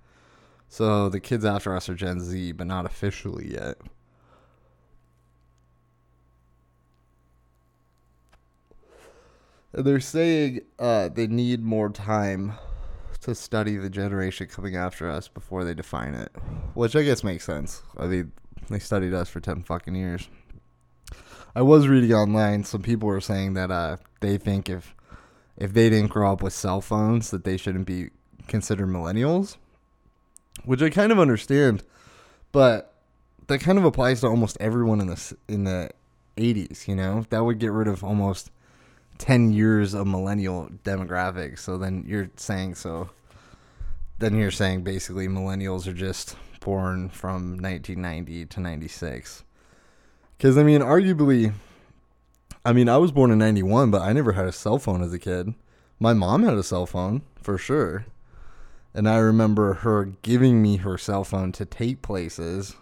So 0.68 1.08
the 1.08 1.20
kids 1.20 1.44
after 1.44 1.74
us 1.74 1.88
are 1.88 1.94
Gen 1.94 2.20
Z, 2.20 2.52
but 2.52 2.66
not 2.66 2.84
officially 2.84 3.52
yet. 3.52 3.78
They're 9.72 10.00
saying 10.00 10.60
uh, 10.78 11.08
they 11.08 11.26
need 11.26 11.62
more 11.62 11.88
time 11.88 12.54
to 13.20 13.34
study 13.34 13.76
the 13.76 13.90
generation 13.90 14.46
coming 14.46 14.76
after 14.76 15.10
us 15.10 15.28
before 15.28 15.64
they 15.64 15.74
define 15.74 16.14
it, 16.14 16.32
which 16.74 16.96
I 16.96 17.02
guess 17.02 17.22
makes 17.24 17.44
sense. 17.44 17.82
I 17.96 18.06
mean, 18.06 18.32
they 18.68 18.78
studied 18.78 19.14
us 19.14 19.28
for 19.28 19.40
10 19.40 19.62
fucking 19.62 19.94
years. 19.94 20.28
I 21.58 21.62
was 21.62 21.88
reading 21.88 22.12
online, 22.12 22.62
some 22.62 22.82
people 22.82 23.08
were 23.08 23.20
saying 23.20 23.54
that 23.54 23.72
uh, 23.72 23.96
they 24.20 24.38
think 24.38 24.68
if 24.68 24.94
if 25.56 25.72
they 25.72 25.90
didn't 25.90 26.10
grow 26.10 26.32
up 26.32 26.40
with 26.40 26.52
cell 26.52 26.80
phones, 26.80 27.32
that 27.32 27.42
they 27.42 27.56
shouldn't 27.56 27.84
be 27.84 28.10
considered 28.46 28.86
millennials, 28.86 29.56
which 30.64 30.82
I 30.82 30.88
kind 30.88 31.10
of 31.10 31.18
understand, 31.18 31.82
but 32.52 32.94
that 33.48 33.58
kind 33.58 33.76
of 33.76 33.84
applies 33.84 34.20
to 34.20 34.28
almost 34.28 34.56
everyone 34.60 35.00
in 35.00 35.08
the 35.08 35.36
in 35.48 35.64
the 35.64 35.90
80s. 36.36 36.86
You 36.86 36.94
know, 36.94 37.26
that 37.30 37.44
would 37.44 37.58
get 37.58 37.72
rid 37.72 37.88
of 37.88 38.04
almost 38.04 38.52
10 39.18 39.52
years 39.52 39.94
of 39.94 40.06
millennial 40.06 40.68
demographics. 40.84 41.58
So 41.58 41.76
then 41.76 42.04
you're 42.06 42.30
saying 42.36 42.76
so. 42.76 43.10
Then 44.20 44.36
you're 44.36 44.52
saying 44.52 44.84
basically 44.84 45.26
millennials 45.26 45.88
are 45.88 45.92
just 45.92 46.36
born 46.60 47.08
from 47.08 47.58
1990 47.58 48.46
to 48.46 48.60
96. 48.60 49.42
Because, 50.38 50.56
I 50.56 50.62
mean, 50.62 50.80
arguably, 50.80 51.52
I 52.64 52.72
mean, 52.72 52.88
I 52.88 52.96
was 52.96 53.12
born 53.12 53.30
in 53.30 53.38
91, 53.38 53.90
but 53.90 54.02
I 54.02 54.12
never 54.12 54.32
had 54.32 54.46
a 54.46 54.52
cell 54.52 54.78
phone 54.78 55.02
as 55.02 55.12
a 55.12 55.18
kid. 55.18 55.52
My 55.98 56.12
mom 56.12 56.44
had 56.44 56.54
a 56.54 56.62
cell 56.62 56.86
phone, 56.86 57.22
for 57.42 57.58
sure. 57.58 58.06
And 58.94 59.08
I 59.08 59.18
remember 59.18 59.74
her 59.74 60.06
giving 60.22 60.62
me 60.62 60.76
her 60.78 60.96
cell 60.96 61.24
phone 61.24 61.52
to 61.52 61.64
take 61.64 62.02
places 62.02 62.76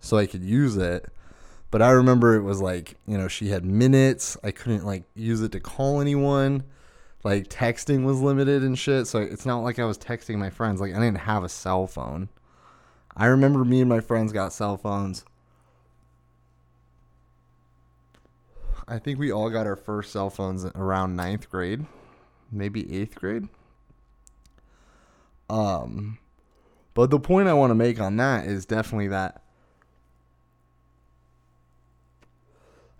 so 0.00 0.16
I 0.16 0.26
could 0.26 0.44
use 0.44 0.76
it. 0.76 1.06
But 1.70 1.82
I 1.82 1.90
remember 1.90 2.34
it 2.34 2.42
was 2.42 2.60
like, 2.60 2.96
you 3.06 3.18
know, 3.18 3.28
she 3.28 3.48
had 3.48 3.64
minutes. 3.64 4.36
I 4.44 4.50
couldn't 4.50 4.84
like 4.84 5.04
use 5.14 5.42
it 5.42 5.52
to 5.52 5.60
call 5.60 6.00
anyone. 6.00 6.64
Like 7.24 7.48
texting 7.48 8.04
was 8.04 8.20
limited 8.20 8.62
and 8.62 8.78
shit. 8.78 9.06
So 9.06 9.18
it's 9.18 9.46
not 9.46 9.60
like 9.60 9.78
I 9.78 9.84
was 9.84 9.98
texting 9.98 10.36
my 10.36 10.50
friends. 10.50 10.80
Like 10.80 10.94
I 10.94 11.00
didn't 11.00 11.18
have 11.18 11.42
a 11.42 11.48
cell 11.48 11.86
phone. 11.86 12.28
I 13.16 13.26
remember 13.26 13.64
me 13.64 13.80
and 13.80 13.88
my 13.88 14.00
friends 14.00 14.32
got 14.32 14.52
cell 14.52 14.76
phones. 14.76 15.24
I 18.86 18.98
think 18.98 19.18
we 19.18 19.32
all 19.32 19.50
got 19.50 19.66
our 19.66 19.76
first 19.76 20.12
cell 20.12 20.30
phones 20.30 20.64
around 20.64 21.16
ninth 21.16 21.50
grade, 21.50 21.86
maybe 22.52 22.92
eighth 22.94 23.14
grade. 23.14 23.48
Um, 25.48 26.18
but 26.92 27.10
the 27.10 27.18
point 27.18 27.48
I 27.48 27.54
want 27.54 27.70
to 27.70 27.74
make 27.74 28.00
on 28.00 28.16
that 28.16 28.46
is 28.46 28.66
definitely 28.66 29.08
that 29.08 29.42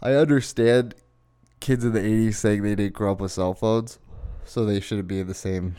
I 0.00 0.12
understand 0.14 0.94
kids 1.60 1.84
in 1.84 1.92
the 1.92 2.00
80s 2.00 2.34
saying 2.34 2.62
they 2.62 2.74
didn't 2.74 2.94
grow 2.94 3.12
up 3.12 3.20
with 3.20 3.32
cell 3.32 3.54
phones, 3.54 3.98
so 4.44 4.64
they 4.64 4.80
shouldn't 4.80 5.08
be 5.08 5.20
in 5.20 5.26
the 5.26 5.34
same 5.34 5.76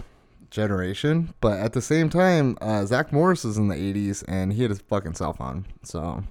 generation. 0.49 1.33
But 1.41 1.59
at 1.59 1.73
the 1.73 1.81
same 1.81 2.09
time, 2.09 2.57
uh, 2.61 2.85
Zach 2.85 3.11
Morris 3.11 3.43
was 3.43 3.57
in 3.57 3.67
the 3.67 3.75
80s 3.75 4.23
and 4.27 4.53
he 4.53 4.63
had 4.63 4.71
his 4.71 4.81
fucking 4.81 5.13
cell 5.13 5.33
phone. 5.33 5.65
So 5.83 6.23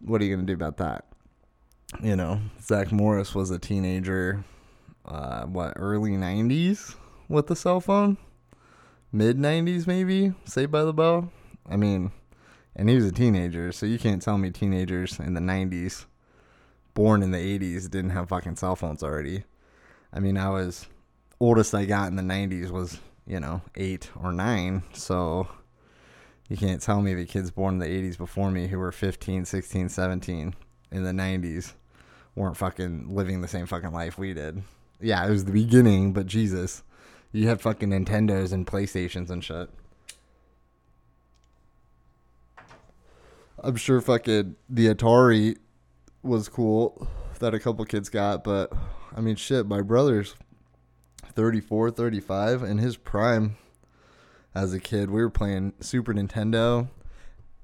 what 0.00 0.20
are 0.20 0.24
you 0.24 0.34
going 0.34 0.46
to 0.46 0.50
do 0.50 0.54
about 0.54 0.78
that? 0.78 1.04
You 2.02 2.16
know, 2.16 2.40
Zach 2.60 2.92
Morris 2.92 3.34
was 3.34 3.50
a 3.50 3.58
teenager, 3.58 4.44
uh, 5.06 5.44
what, 5.44 5.74
early 5.76 6.12
90s 6.12 6.94
with 7.28 7.46
the 7.46 7.56
cell 7.56 7.80
phone? 7.80 8.18
Mid 9.12 9.38
90s, 9.38 9.86
maybe? 9.86 10.34
Saved 10.44 10.72
by 10.72 10.84
the 10.84 10.92
Bell? 10.92 11.32
I 11.68 11.76
mean, 11.76 12.12
and 12.76 12.88
he 12.88 12.94
was 12.96 13.06
a 13.06 13.12
teenager, 13.12 13.72
so 13.72 13.86
you 13.86 13.98
can't 13.98 14.20
tell 14.20 14.38
me 14.38 14.50
teenagers 14.50 15.18
in 15.18 15.34
the 15.34 15.40
90s 15.40 16.04
born 16.94 17.22
in 17.22 17.32
the 17.32 17.38
80s 17.38 17.90
didn't 17.90 18.10
have 18.10 18.28
fucking 18.28 18.56
cell 18.56 18.76
phones 18.76 19.02
already. 19.02 19.44
I 20.12 20.20
mean, 20.20 20.36
I 20.38 20.48
was 20.48 20.86
oldest 21.40 21.74
I 21.74 21.84
got 21.84 22.08
in 22.08 22.16
the 22.16 22.22
90s 22.22 22.70
was, 22.70 22.98
you 23.26 23.40
know, 23.40 23.62
8 23.74 24.10
or 24.22 24.32
9, 24.32 24.82
so 24.92 25.48
you 26.48 26.56
can't 26.56 26.80
tell 26.80 27.02
me 27.02 27.14
the 27.14 27.26
kids 27.26 27.50
born 27.50 27.74
in 27.74 27.80
the 27.80 27.86
80s 27.86 28.16
before 28.16 28.50
me 28.50 28.68
who 28.68 28.78
were 28.78 28.92
15, 28.92 29.44
16, 29.44 29.88
17 29.88 30.54
in 30.92 31.02
the 31.02 31.10
90s 31.10 31.74
weren't 32.34 32.56
fucking 32.56 33.14
living 33.14 33.40
the 33.40 33.48
same 33.48 33.66
fucking 33.66 33.92
life 33.92 34.18
we 34.18 34.34
did. 34.34 34.62
Yeah, 35.00 35.26
it 35.26 35.30
was 35.30 35.44
the 35.44 35.52
beginning, 35.52 36.12
but 36.12 36.26
Jesus, 36.26 36.82
you 37.32 37.48
had 37.48 37.60
fucking 37.60 37.90
Nintendos 37.90 38.52
and 38.52 38.66
PlayStations 38.66 39.30
and 39.30 39.42
shit. 39.42 39.68
I'm 43.58 43.76
sure 43.76 44.00
fucking 44.00 44.56
the 44.68 44.94
Atari 44.94 45.56
was 46.22 46.48
cool 46.48 47.08
that 47.38 47.54
a 47.54 47.60
couple 47.60 47.84
kids 47.84 48.08
got, 48.08 48.44
but 48.44 48.72
I 49.16 49.20
mean, 49.20 49.36
shit, 49.36 49.66
my 49.66 49.80
brother's 49.80 50.34
34, 51.34 51.90
35, 51.90 52.62
in 52.62 52.78
his 52.78 52.96
prime 52.96 53.56
as 54.54 54.72
a 54.72 54.80
kid, 54.80 55.10
we 55.10 55.20
were 55.20 55.30
playing 55.30 55.72
Super 55.80 56.14
Nintendo. 56.14 56.88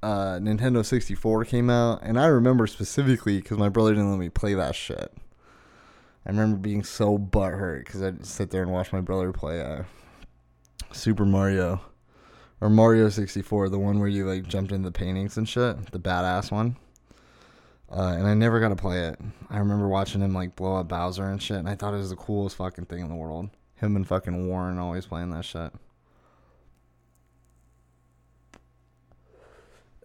Uh, 0.02 0.38
Nintendo 0.38 0.84
64 0.84 1.44
came 1.44 1.68
out, 1.68 2.00
and 2.02 2.18
I 2.18 2.26
remember 2.26 2.66
specifically 2.66 3.36
because 3.40 3.58
my 3.58 3.68
brother 3.68 3.90
didn't 3.90 4.10
let 4.10 4.18
me 4.18 4.30
play 4.30 4.54
that 4.54 4.74
shit. 4.74 5.12
I 6.24 6.30
remember 6.30 6.56
being 6.56 6.84
so 6.84 7.18
butthurt 7.18 7.84
because 7.84 8.02
I'd 8.02 8.24
sit 8.24 8.50
there 8.50 8.62
and 8.62 8.72
watch 8.72 8.92
my 8.92 9.00
brother 9.00 9.32
play 9.32 9.60
uh, 9.60 9.84
Super 10.92 11.24
Mario 11.24 11.80
or 12.60 12.68
Mario 12.68 13.08
64, 13.08 13.68
the 13.68 13.78
one 13.78 13.98
where 13.98 14.08
you 14.08 14.26
like 14.26 14.46
jumped 14.46 14.72
into 14.72 14.88
the 14.88 14.92
paintings 14.92 15.36
and 15.36 15.48
shit, 15.48 15.92
the 15.92 15.98
badass 15.98 16.50
one. 16.50 16.76
Uh, 17.90 18.14
and 18.16 18.26
I 18.26 18.34
never 18.34 18.60
got 18.60 18.68
to 18.68 18.76
play 18.76 19.06
it. 19.06 19.18
I 19.48 19.58
remember 19.58 19.88
watching 19.88 20.20
him 20.20 20.32
like 20.32 20.56
blow 20.56 20.76
up 20.76 20.88
Bowser 20.88 21.28
and 21.28 21.42
shit, 21.42 21.56
and 21.56 21.68
I 21.68 21.74
thought 21.74 21.94
it 21.94 21.98
was 21.98 22.10
the 22.10 22.16
coolest 22.16 22.56
fucking 22.56 22.86
thing 22.86 23.00
in 23.00 23.08
the 23.08 23.16
world. 23.16 23.50
Him 23.74 23.96
and 23.96 24.06
fucking 24.06 24.46
Warren 24.46 24.78
always 24.78 25.06
playing 25.06 25.30
that 25.30 25.44
shit. 25.44 25.72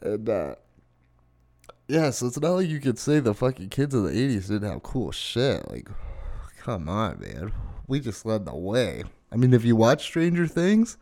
And 0.02 0.30
uh, 0.30 0.56
yeah, 1.88 2.10
so 2.10 2.28
it's 2.28 2.40
not 2.40 2.52
like 2.52 2.68
you 2.68 2.80
could 2.80 2.98
say 2.98 3.20
the 3.20 3.34
fucking 3.34 3.70
kids 3.70 3.94
of 3.94 4.04
the 4.04 4.12
'80s 4.12 4.48
didn't 4.48 4.70
have 4.70 4.84
cool 4.84 5.12
shit. 5.12 5.70
Like, 5.70 5.88
come 6.60 6.90
on, 6.90 7.20
man, 7.20 7.52
we 7.88 8.00
just 8.00 8.26
led 8.26 8.46
the 8.46 8.56
way. 8.56 9.04
I 9.32 9.36
mean, 9.36 9.54
if 9.54 9.64
you 9.64 9.76
watch 9.76 10.04
Stranger 10.04 10.48
Things, 10.48 10.98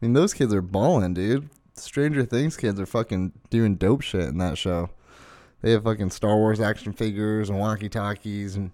I 0.00 0.06
mean 0.06 0.12
those 0.12 0.34
kids 0.34 0.54
are 0.54 0.62
balling, 0.62 1.14
dude. 1.14 1.48
Stranger 1.74 2.24
Things 2.24 2.56
kids 2.56 2.78
are 2.80 2.86
fucking 2.86 3.32
doing 3.50 3.76
dope 3.76 4.02
shit 4.02 4.28
in 4.28 4.38
that 4.38 4.58
show. 4.58 4.90
They 5.60 5.72
have 5.72 5.84
fucking 5.84 6.10
Star 6.10 6.36
Wars 6.36 6.60
action 6.60 6.92
figures 6.92 7.50
and 7.50 7.58
walkie 7.58 7.88
talkies 7.88 8.54
and 8.54 8.70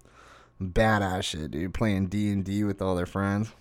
badass 0.61 1.23
shit, 1.23 1.51
dude. 1.51 1.73
Playing 1.73 2.07
D 2.07 2.31
and 2.31 2.43
D 2.43 2.63
with 2.63 2.81
all 2.81 2.95
their 2.95 3.05
friends. 3.05 3.51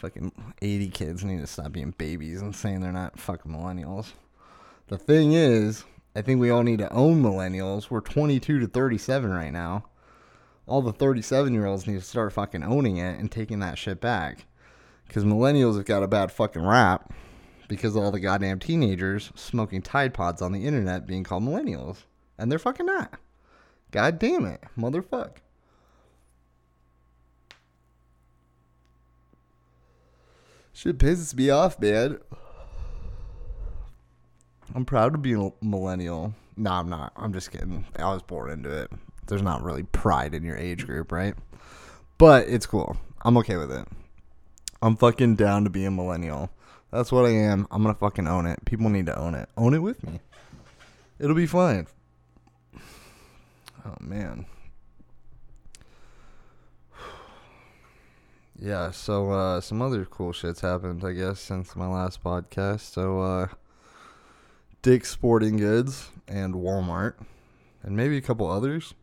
Fucking 0.00 0.30
eighty 0.62 0.88
kids 0.88 1.24
need 1.24 1.40
to 1.40 1.46
stop 1.46 1.72
being 1.72 1.92
babies 1.98 2.40
and 2.40 2.54
saying 2.54 2.80
they're 2.80 2.92
not 2.92 3.18
fucking 3.18 3.50
millennials. 3.50 4.12
The 4.86 4.96
thing 4.96 5.32
is, 5.32 5.84
I 6.14 6.22
think 6.22 6.40
we 6.40 6.50
all 6.50 6.62
need 6.62 6.78
to 6.78 6.92
own 6.92 7.20
millennials. 7.20 7.90
We're 7.90 8.00
twenty 8.00 8.38
two 8.38 8.60
to 8.60 8.68
thirty 8.68 8.96
seven 8.96 9.32
right 9.32 9.52
now. 9.52 9.86
All 10.68 10.82
the 10.82 10.92
thirty 10.92 11.20
seven 11.20 11.52
year 11.52 11.66
olds 11.66 11.88
need 11.88 11.98
to 11.98 12.00
start 12.00 12.32
fucking 12.32 12.62
owning 12.62 12.98
it 12.98 13.18
and 13.18 13.30
taking 13.30 13.58
that 13.58 13.76
shit 13.76 14.00
back. 14.00 14.46
Because 15.06 15.24
millennials 15.24 15.76
have 15.76 15.86
got 15.86 16.04
a 16.04 16.08
bad 16.08 16.30
fucking 16.30 16.64
rap 16.64 17.12
because 17.66 17.96
all 17.96 18.12
the 18.12 18.20
goddamn 18.20 18.60
teenagers 18.60 19.32
smoking 19.34 19.82
Tide 19.82 20.14
Pods 20.14 20.40
on 20.40 20.52
the 20.52 20.64
internet 20.64 21.06
being 21.06 21.24
called 21.24 21.42
millennials. 21.42 22.04
And 22.38 22.52
they're 22.52 22.58
fucking 22.60 22.86
not. 22.86 23.18
God 23.90 24.18
damn 24.20 24.46
it. 24.46 24.62
Motherfuck. 24.78 25.38
Shit 30.78 30.98
pisses 30.98 31.34
me 31.34 31.50
off, 31.50 31.80
man. 31.80 32.20
I'm 34.76 34.84
proud 34.84 35.10
to 35.10 35.18
be 35.18 35.32
a 35.32 35.50
millennial. 35.60 36.34
No, 36.56 36.70
I'm 36.70 36.88
not. 36.88 37.12
I'm 37.16 37.32
just 37.32 37.50
kidding. 37.50 37.84
I 37.98 38.12
was 38.12 38.22
born 38.22 38.48
into 38.48 38.70
it. 38.70 38.92
There's 39.26 39.42
not 39.42 39.64
really 39.64 39.82
pride 39.82 40.34
in 40.34 40.44
your 40.44 40.56
age 40.56 40.86
group, 40.86 41.10
right? 41.10 41.34
But 42.16 42.48
it's 42.48 42.64
cool. 42.64 42.96
I'm 43.22 43.36
okay 43.38 43.56
with 43.56 43.72
it. 43.72 43.88
I'm 44.80 44.94
fucking 44.94 45.34
down 45.34 45.64
to 45.64 45.70
be 45.70 45.84
a 45.84 45.90
millennial. 45.90 46.48
That's 46.92 47.10
what 47.10 47.24
I 47.24 47.30
am. 47.30 47.66
I'm 47.72 47.82
gonna 47.82 47.94
fucking 47.94 48.28
own 48.28 48.46
it. 48.46 48.64
People 48.64 48.88
need 48.88 49.06
to 49.06 49.18
own 49.18 49.34
it. 49.34 49.48
Own 49.56 49.74
it 49.74 49.82
with 49.82 50.06
me. 50.06 50.20
It'll 51.18 51.34
be 51.34 51.48
fine. 51.48 51.88
Oh 53.84 53.96
man. 53.98 54.46
Yeah, 58.60 58.90
so 58.90 59.30
uh, 59.30 59.60
some 59.60 59.80
other 59.80 60.04
cool 60.04 60.32
shits 60.32 60.60
happened, 60.60 61.04
I 61.04 61.12
guess, 61.12 61.38
since 61.38 61.76
my 61.76 61.86
last 61.86 62.24
podcast. 62.24 62.80
So 62.80 63.20
uh, 63.20 63.48
Dick's 64.82 65.10
Sporting 65.10 65.58
Goods 65.58 66.10
and 66.26 66.54
Walmart, 66.54 67.14
and 67.84 67.96
maybe 67.96 68.16
a 68.16 68.20
couple 68.20 68.50
others, 68.50 68.94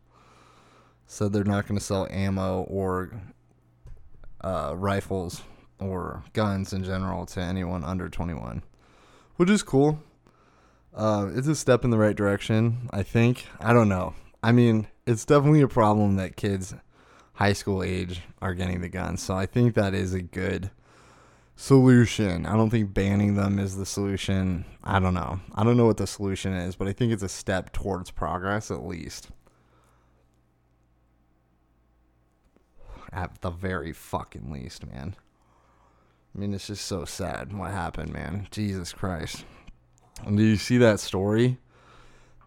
said 1.07 1.31
they're 1.31 1.45
not 1.45 1.67
going 1.67 1.79
to 1.79 1.83
sell 1.83 2.05
ammo 2.09 2.63
or 2.63 3.11
uh, 4.41 4.73
rifles 4.75 5.41
or 5.79 6.23
guns 6.33 6.73
in 6.73 6.83
general 6.83 7.25
to 7.27 7.39
anyone 7.39 7.85
under 7.85 8.09
21, 8.09 8.61
which 9.37 9.49
is 9.49 9.63
cool. 9.63 10.03
Uh, 10.93 11.29
it's 11.33 11.47
a 11.47 11.55
step 11.55 11.85
in 11.85 11.91
the 11.91 11.97
right 11.97 12.15
direction, 12.15 12.89
I 12.91 13.03
think. 13.03 13.45
I 13.61 13.71
don't 13.71 13.89
know. 13.89 14.15
I 14.43 14.51
mean, 14.51 14.87
it's 15.05 15.23
definitely 15.23 15.61
a 15.61 15.67
problem 15.69 16.17
that 16.17 16.35
kids 16.35 16.75
high 17.35 17.53
school 17.53 17.83
age 17.83 18.21
are 18.41 18.53
getting 18.53 18.81
the 18.81 18.89
guns. 18.89 19.21
So 19.21 19.35
I 19.35 19.45
think 19.45 19.75
that 19.75 19.93
is 19.93 20.13
a 20.13 20.21
good 20.21 20.71
solution. 21.55 22.45
I 22.45 22.53
don't 22.53 22.69
think 22.69 22.93
banning 22.93 23.35
them 23.35 23.59
is 23.59 23.77
the 23.77 23.85
solution. 23.85 24.65
I 24.83 24.99
don't 24.99 25.13
know. 25.13 25.39
I 25.53 25.63
don't 25.63 25.77
know 25.77 25.85
what 25.85 25.97
the 25.97 26.07
solution 26.07 26.53
is, 26.53 26.75
but 26.75 26.87
I 26.87 26.93
think 26.93 27.11
it's 27.11 27.23
a 27.23 27.29
step 27.29 27.71
towards 27.71 28.11
progress 28.11 28.71
at 28.71 28.85
least. 28.85 29.29
At 33.11 33.41
the 33.41 33.51
very 33.51 33.93
fucking 33.93 34.51
least, 34.51 34.85
man. 34.85 35.15
I 36.35 36.37
mean, 36.37 36.53
it's 36.53 36.67
just 36.67 36.85
so 36.85 37.05
sad 37.05 37.53
what 37.53 37.71
happened, 37.71 38.11
man. 38.11 38.47
Jesus 38.51 38.91
Christ. 38.91 39.45
And 40.25 40.37
did 40.37 40.43
you 40.43 40.57
see 40.57 40.77
that 40.79 40.99
story? 40.99 41.57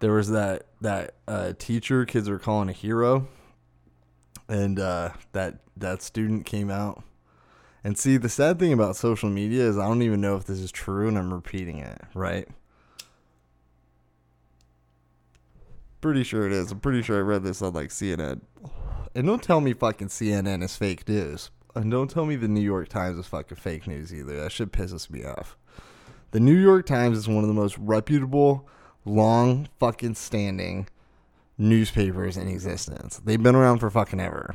There 0.01 0.13
was 0.13 0.31
that 0.31 0.67
that 0.81 1.15
uh, 1.27 1.55
teacher 1.59 2.05
kids 2.05 2.29
were 2.29 2.39
calling 2.39 2.69
a 2.69 2.73
hero, 2.73 3.27
and 4.49 4.79
uh, 4.79 5.11
that 5.33 5.61
that 5.77 6.03
student 6.03 6.47
came 6.47 6.71
out. 6.71 7.05
And 7.85 7.97
see, 7.97 8.17
the 8.17 8.29
sad 8.29 8.59
thing 8.59 8.73
about 8.73 8.97
social 8.97 9.31
media 9.31 9.63
is 9.63 9.79
I 9.79 9.87
don't 9.87 10.03
even 10.03 10.21
know 10.21 10.37
if 10.37 10.45
this 10.45 10.59
is 10.59 10.73
true, 10.73 11.09
and 11.09 11.17
I'm 11.17 11.33
repeating 11.33 11.79
it, 11.79 12.01
right? 12.15 12.49
Pretty 16.01 16.25
sure 16.25 16.47
it 16.47 16.53
is. 16.53 16.73
I'm 16.73 16.81
pretty 16.81 17.03
sure 17.03 17.19
I 17.19 17.23
read 17.23 17.45
this 17.45 17.63
on 17.63 17.73
like 17.73 17.91
CNN. 17.91 18.41
And 19.15 19.27
don't 19.27 19.43
tell 19.43 19.61
me 19.61 19.73
fucking 19.73 20.09
CNN 20.09 20.63
is 20.63 20.77
fake 20.77 21.09
news. 21.09 21.51
And 21.75 21.91
don't 21.91 22.11
tell 22.11 22.25
me 22.25 22.37
the 22.37 22.49
New 22.49 22.61
York 22.61 22.89
Times 22.89 23.19
is 23.19 23.27
fucking 23.27 23.57
fake 23.57 23.87
news 23.87 24.13
either. 24.13 24.41
That 24.41 24.53
shit 24.53 24.73
pisses 24.73 25.11
me 25.11 25.25
off. 25.25 25.57
The 26.31 26.41
New 26.41 26.57
York 26.57 26.87
Times 26.87 27.17
is 27.17 27.29
one 27.29 27.43
of 27.43 27.49
the 27.49 27.55
most 27.55 27.79
reputable, 27.79 28.69
long 29.05 29.69
fucking 29.79 30.15
standing 30.15 30.89
newspapers 31.59 32.37
in 32.37 32.49
existence. 32.49 33.21
They've 33.25 33.43
been 33.43 33.57
around 33.57 33.81
for 33.81 33.91
fucking 33.91 34.21
ever. 34.21 34.55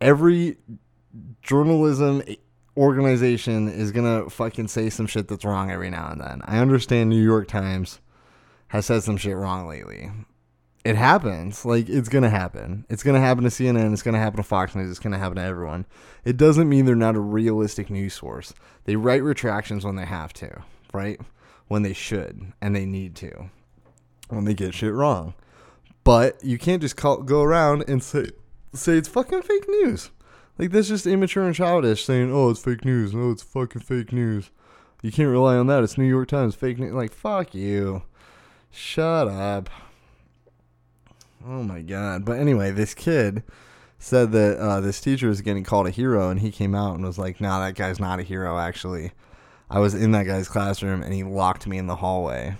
Every 0.00 0.58
journalism 1.42 2.22
organization 2.76 3.68
is 3.68 3.90
gonna 3.90 4.30
fucking 4.30 4.68
say 4.68 4.90
some 4.90 5.06
shit 5.06 5.28
that's 5.28 5.44
wrong 5.44 5.70
every 5.70 5.90
now 5.90 6.08
and 6.10 6.20
then. 6.20 6.42
I 6.44 6.58
understand 6.58 7.10
New 7.10 7.22
York 7.22 7.48
Times 7.48 8.00
has 8.68 8.86
said 8.86 9.02
some 9.02 9.16
shit 9.16 9.36
wrong 9.36 9.66
lately. 9.66 10.10
It 10.84 10.96
happens. 10.96 11.64
Like 11.64 11.88
it's 11.88 12.08
gonna 12.08 12.30
happen. 12.30 12.86
It's 12.88 13.02
gonna 13.02 13.20
happen 13.20 13.44
to 13.44 13.50
CNN. 13.50 13.92
It's 13.92 14.02
gonna 14.02 14.18
happen 14.18 14.38
to 14.38 14.42
Fox 14.42 14.74
News. 14.74 14.90
It's 14.90 14.98
gonna 14.98 15.18
happen 15.18 15.36
to 15.36 15.42
everyone. 15.42 15.86
It 16.24 16.36
doesn't 16.36 16.68
mean 16.68 16.84
they're 16.84 16.94
not 16.94 17.16
a 17.16 17.20
realistic 17.20 17.90
news 17.90 18.14
source. 18.14 18.54
They 18.84 18.96
write 18.96 19.22
retractions 19.22 19.84
when 19.84 19.96
they 19.96 20.06
have 20.06 20.32
to, 20.34 20.62
right? 20.94 21.20
When 21.68 21.82
they 21.82 21.92
should 21.92 22.52
and 22.62 22.74
they 22.74 22.86
need 22.86 23.14
to. 23.16 23.50
When 24.28 24.44
they 24.44 24.54
get 24.54 24.74
shit 24.74 24.94
wrong. 24.94 25.34
But 26.10 26.42
you 26.42 26.58
can't 26.58 26.82
just 26.82 26.96
call, 26.96 27.18
go 27.18 27.40
around 27.40 27.84
and 27.86 28.02
say 28.02 28.30
say 28.74 28.94
it's 28.94 29.06
fucking 29.06 29.42
fake 29.42 29.68
news. 29.68 30.10
Like 30.58 30.72
that's 30.72 30.88
just 30.88 31.06
immature 31.06 31.46
and 31.46 31.54
childish 31.54 32.04
saying, 32.04 32.32
"Oh, 32.34 32.50
it's 32.50 32.60
fake 32.60 32.84
news. 32.84 33.14
Oh, 33.14 33.30
it's 33.30 33.44
fucking 33.44 33.82
fake 33.82 34.12
news." 34.12 34.50
You 35.02 35.12
can't 35.12 35.28
rely 35.28 35.54
on 35.54 35.68
that. 35.68 35.84
It's 35.84 35.96
New 35.96 36.08
York 36.08 36.26
Times 36.26 36.56
fake 36.56 36.80
news. 36.80 36.94
Like 36.94 37.12
fuck 37.12 37.54
you. 37.54 38.02
Shut 38.72 39.28
up. 39.28 39.70
Oh 41.46 41.62
my 41.62 41.80
god. 41.80 42.24
But 42.24 42.40
anyway, 42.40 42.72
this 42.72 42.92
kid 42.92 43.44
said 44.00 44.32
that 44.32 44.58
uh, 44.58 44.80
this 44.80 45.00
teacher 45.00 45.28
was 45.28 45.42
getting 45.42 45.62
called 45.62 45.86
a 45.86 45.90
hero, 45.90 46.28
and 46.28 46.40
he 46.40 46.50
came 46.50 46.74
out 46.74 46.96
and 46.96 47.04
was 47.04 47.18
like, 47.20 47.40
"Nah, 47.40 47.60
that 47.60 47.76
guy's 47.76 48.00
not 48.00 48.18
a 48.18 48.24
hero. 48.24 48.58
Actually, 48.58 49.12
I 49.70 49.78
was 49.78 49.94
in 49.94 50.10
that 50.10 50.26
guy's 50.26 50.48
classroom, 50.48 51.04
and 51.04 51.14
he 51.14 51.22
locked 51.22 51.68
me 51.68 51.78
in 51.78 51.86
the 51.86 51.94
hallway." 51.94 52.56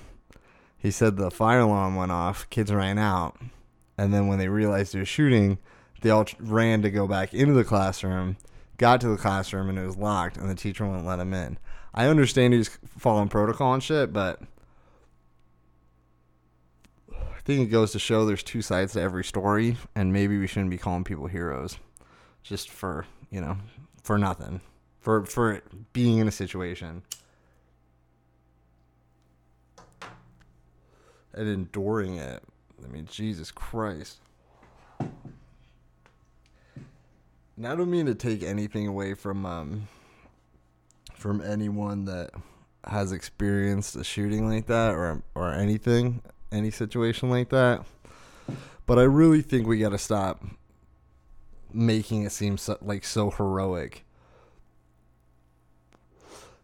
He 0.81 0.91
said 0.91 1.17
the 1.17 1.31
fire 1.31 1.61
alarm 1.61 1.95
went 1.95 2.11
off, 2.11 2.49
kids 2.49 2.73
ran 2.73 2.99
out, 2.99 3.37
and 3.99 4.15
then 4.15 4.29
when 4.29 4.39
they 4.39 4.49
realized 4.49 4.95
there 4.95 5.01
was 5.01 5.09
shooting, 5.09 5.59
they 6.01 6.09
all 6.09 6.27
ran 6.39 6.81
to 6.83 6.91
go 6.91 7.07
back 7.07 7.35
into 7.35 7.53
the 7.53 7.65
classroom. 7.65 8.39
Got 8.79 9.03
to 9.03 9.09
the 9.09 9.19
classroom 9.19 9.69
and 9.69 9.79
it 9.79 9.85
was 9.85 9.99
locked, 9.99 10.39
and 10.39 10.49
the 10.49 10.55
teacher 10.55 10.87
wouldn't 10.87 11.07
let 11.07 11.21
him 11.21 11.35
in. 11.35 11.59
I 11.93 12.07
understand 12.07 12.55
he's 12.55 12.79
following 12.97 13.29
protocol 13.29 13.75
and 13.75 13.83
shit, 13.83 14.11
but 14.11 14.41
I 17.13 17.41
think 17.45 17.61
it 17.61 17.71
goes 17.71 17.93
to 17.93 17.99
show 17.99 18.25
there's 18.25 18.43
two 18.43 18.63
sides 18.63 18.95
to 18.95 19.03
every 19.03 19.25
story, 19.25 19.77
and 19.95 20.15
maybe 20.15 20.39
we 20.39 20.47
shouldn't 20.47 20.71
be 20.71 20.79
calling 20.79 21.05
people 21.05 21.27
heroes 21.27 21.77
just 22.43 22.71
for 22.71 23.05
you 23.31 23.43
know 23.43 23.59
for 24.03 24.17
nothing, 24.17 24.63
for 24.99 25.27
for 25.27 25.61
being 25.93 26.19
in 26.19 26.29
a 26.29 26.33
situation 26.33 27.03
and 31.41 31.49
enduring 31.49 32.19
it. 32.19 32.43
I 32.85 32.89
mean, 32.89 33.09
Jesus 33.11 33.51
Christ. 33.51 34.19
And 34.99 35.11
I 37.67 37.75
don't 37.75 37.91
mean 37.91 38.07
to 38.07 38.15
take 38.15 38.43
anything 38.43 38.87
away 38.87 39.15
from 39.15 39.47
um 39.47 39.89
from 41.15 41.41
anyone 41.41 42.05
that 42.05 42.31
has 42.85 43.13
experienced 43.13 43.97
a 43.97 44.05
shooting 44.05 44.49
like 44.49 44.67
that 44.67 44.95
or 44.95 45.23
or 45.35 45.51
anything 45.51 46.21
any 46.53 46.71
situation 46.71 47.31
like 47.31 47.49
that. 47.49 47.87
But 48.87 48.99
I 48.99 49.05
really 49.05 49.41
think 49.41 49.67
we 49.67 49.79
got 49.79 49.91
to 49.91 49.99
stop 49.99 50.45
making 51.73 52.25
it 52.25 52.33
seem 52.33 52.59
so, 52.59 52.77
like 52.83 53.05
so 53.05 53.31
heroic. 53.31 54.05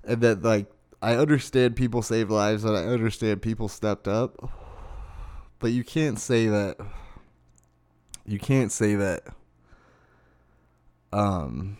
And 0.04 0.20
that 0.20 0.42
like 0.42 0.66
I 1.00 1.16
understand 1.16 1.76
people 1.76 2.02
saved 2.02 2.30
lives 2.30 2.64
and 2.64 2.76
I 2.76 2.84
understand 2.84 3.40
people 3.40 3.68
stepped 3.68 4.06
up. 4.06 4.65
But 5.58 5.72
you 5.72 5.84
can't 5.84 6.18
say 6.18 6.48
that 6.48 6.76
you 8.26 8.38
can't 8.38 8.72
say 8.72 8.94
that 8.96 9.22
um 11.12 11.78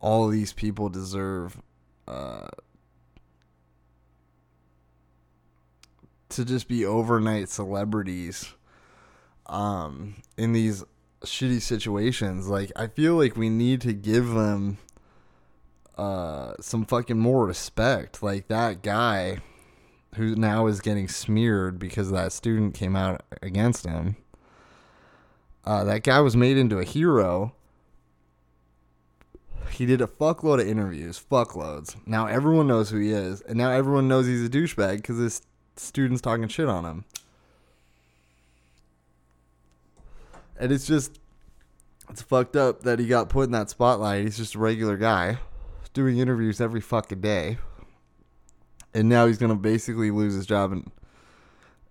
all 0.00 0.28
these 0.28 0.52
people 0.52 0.88
deserve 0.88 1.60
uh 2.08 2.48
to 6.30 6.44
just 6.44 6.66
be 6.66 6.84
overnight 6.84 7.48
celebrities 7.48 8.54
um 9.46 10.14
in 10.36 10.52
these 10.52 10.82
shitty 11.24 11.60
situations. 11.60 12.48
Like 12.48 12.72
i 12.74 12.86
feel 12.86 13.14
like 13.14 13.36
we 13.36 13.50
need 13.50 13.82
to 13.82 13.92
give 13.92 14.28
them 14.30 14.78
uh 15.96 16.54
some 16.60 16.84
fucking 16.86 17.18
more 17.18 17.46
respect. 17.46 18.22
Like 18.22 18.48
that 18.48 18.82
guy 18.82 19.38
who 20.16 20.34
now 20.34 20.66
is 20.66 20.80
getting 20.80 21.08
smeared 21.08 21.78
because 21.78 22.10
that 22.10 22.32
student 22.32 22.74
came 22.74 22.96
out 22.96 23.22
against 23.40 23.86
him 23.86 24.16
uh 25.64 25.84
that 25.84 26.02
guy 26.02 26.20
was 26.20 26.36
made 26.36 26.56
into 26.56 26.78
a 26.78 26.84
hero 26.84 27.54
he 29.70 29.86
did 29.86 30.00
a 30.00 30.06
fuckload 30.06 30.60
of 30.60 30.66
interviews 30.66 31.22
fuckloads 31.30 31.96
now 32.06 32.26
everyone 32.26 32.66
knows 32.66 32.90
who 32.90 32.98
he 32.98 33.10
is 33.10 33.40
and 33.42 33.56
now 33.56 33.70
everyone 33.70 34.06
knows 34.08 34.26
he's 34.26 34.44
a 34.44 34.50
douchebag 34.50 34.96
because 34.96 35.18
this 35.18 35.42
students 35.76 36.20
talking 36.20 36.48
shit 36.48 36.68
on 36.68 36.84
him. 36.84 37.04
And 40.58 40.70
it's 40.70 40.86
just 40.86 41.18
it's 42.10 42.22
fucked 42.22 42.56
up 42.56 42.82
that 42.82 42.98
he 42.98 43.06
got 43.06 43.28
put 43.28 43.44
in 43.44 43.52
that 43.52 43.70
spotlight. 43.70 44.24
He's 44.24 44.36
just 44.36 44.54
a 44.54 44.58
regular 44.58 44.96
guy 44.96 45.38
doing 45.92 46.18
interviews 46.18 46.60
every 46.60 46.80
fucking 46.80 47.20
day. 47.20 47.58
And 48.94 49.08
now 49.08 49.26
he's 49.26 49.38
gonna 49.38 49.56
basically 49.56 50.10
lose 50.10 50.34
his 50.34 50.46
job 50.46 50.72
and 50.72 50.90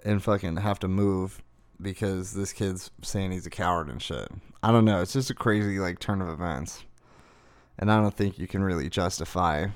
and 0.04 0.24
fucking 0.24 0.58
have 0.58 0.80
to 0.80 0.88
move 0.88 1.42
because 1.82 2.34
this 2.34 2.54
kid's 2.54 2.92
saying 3.02 3.32
he's 3.32 3.46
a 3.46 3.52
coward 3.52 3.90
and 3.90 4.02
shit. 4.02 4.30
I 4.64 4.72
don't 4.72 4.86
know. 4.86 5.02
It's 5.02 5.14
just 5.14 5.30
a 5.30 5.36
crazy 5.36 5.80
like 5.80 6.00
turn 6.00 6.22
of 6.22 6.30
events. 6.30 6.84
And 7.80 7.92
I 7.92 8.00
don't 8.00 8.16
think 8.16 8.38
you 8.38 8.48
can 8.48 8.64
really 8.64 8.90
justify 8.90 9.68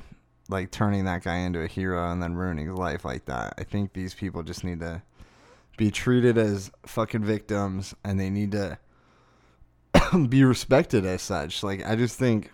like 0.49 0.69
turning 0.69 1.05
that 1.05 1.23
guy 1.23 1.37
into 1.37 1.61
a 1.61 1.67
hero 1.67 2.11
and 2.11 2.21
then 2.21 2.35
ruining 2.35 2.67
his 2.67 2.77
life 2.77 3.03
like 3.03 3.25
that. 3.25 3.55
I 3.57 3.63
think 3.63 3.93
these 3.93 4.13
people 4.13 4.43
just 4.43 4.63
need 4.63 4.79
to 4.81 5.01
be 5.77 5.91
treated 5.91 6.37
as 6.37 6.71
fucking 6.85 7.23
victims 7.23 7.95
and 8.03 8.19
they 8.19 8.29
need 8.29 8.51
to 8.51 8.77
be 10.29 10.43
respected 10.43 11.05
as 11.05 11.21
such. 11.21 11.63
Like 11.63 11.85
I 11.85 11.95
just 11.95 12.17
think 12.17 12.51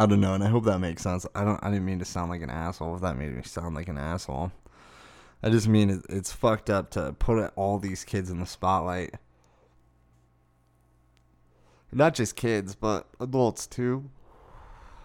I 0.00 0.06
don't 0.06 0.20
know, 0.20 0.34
and 0.34 0.42
I 0.42 0.48
hope 0.48 0.64
that 0.64 0.78
makes 0.78 1.02
sense. 1.02 1.26
I 1.34 1.44
don't 1.44 1.62
I 1.62 1.70
didn't 1.70 1.84
mean 1.84 1.98
to 1.98 2.04
sound 2.04 2.30
like 2.30 2.42
an 2.42 2.50
asshole 2.50 2.96
if 2.96 3.02
that 3.02 3.16
made 3.16 3.36
me 3.36 3.42
sound 3.42 3.74
like 3.74 3.88
an 3.88 3.98
asshole. 3.98 4.50
I 5.42 5.50
just 5.50 5.68
mean 5.68 5.90
it, 5.90 6.00
it's 6.08 6.32
fucked 6.32 6.70
up 6.70 6.90
to 6.90 7.14
put 7.18 7.52
all 7.56 7.78
these 7.78 8.04
kids 8.04 8.30
in 8.30 8.40
the 8.40 8.46
spotlight. 8.46 9.14
Not 11.92 12.14
just 12.14 12.36
kids, 12.36 12.74
but 12.74 13.08
adults 13.20 13.66
too. 13.66 14.08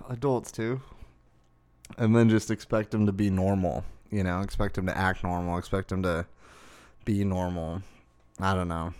Adults 0.10 0.51
too 0.51 0.81
and 1.97 2.15
then 2.15 2.29
just 2.29 2.51
expect 2.51 2.91
them 2.91 3.05
to 3.05 3.12
be 3.12 3.29
normal. 3.29 3.84
You 4.10 4.23
know, 4.23 4.41
expect 4.41 4.75
them 4.75 4.86
to 4.88 4.97
act 4.97 5.23
normal, 5.23 5.58
expect 5.58 5.89
them 5.89 6.03
to 6.03 6.25
be 7.03 7.23
normal. 7.23 7.81
I 8.39 8.53
don't 8.53 8.67
know. 8.67 8.93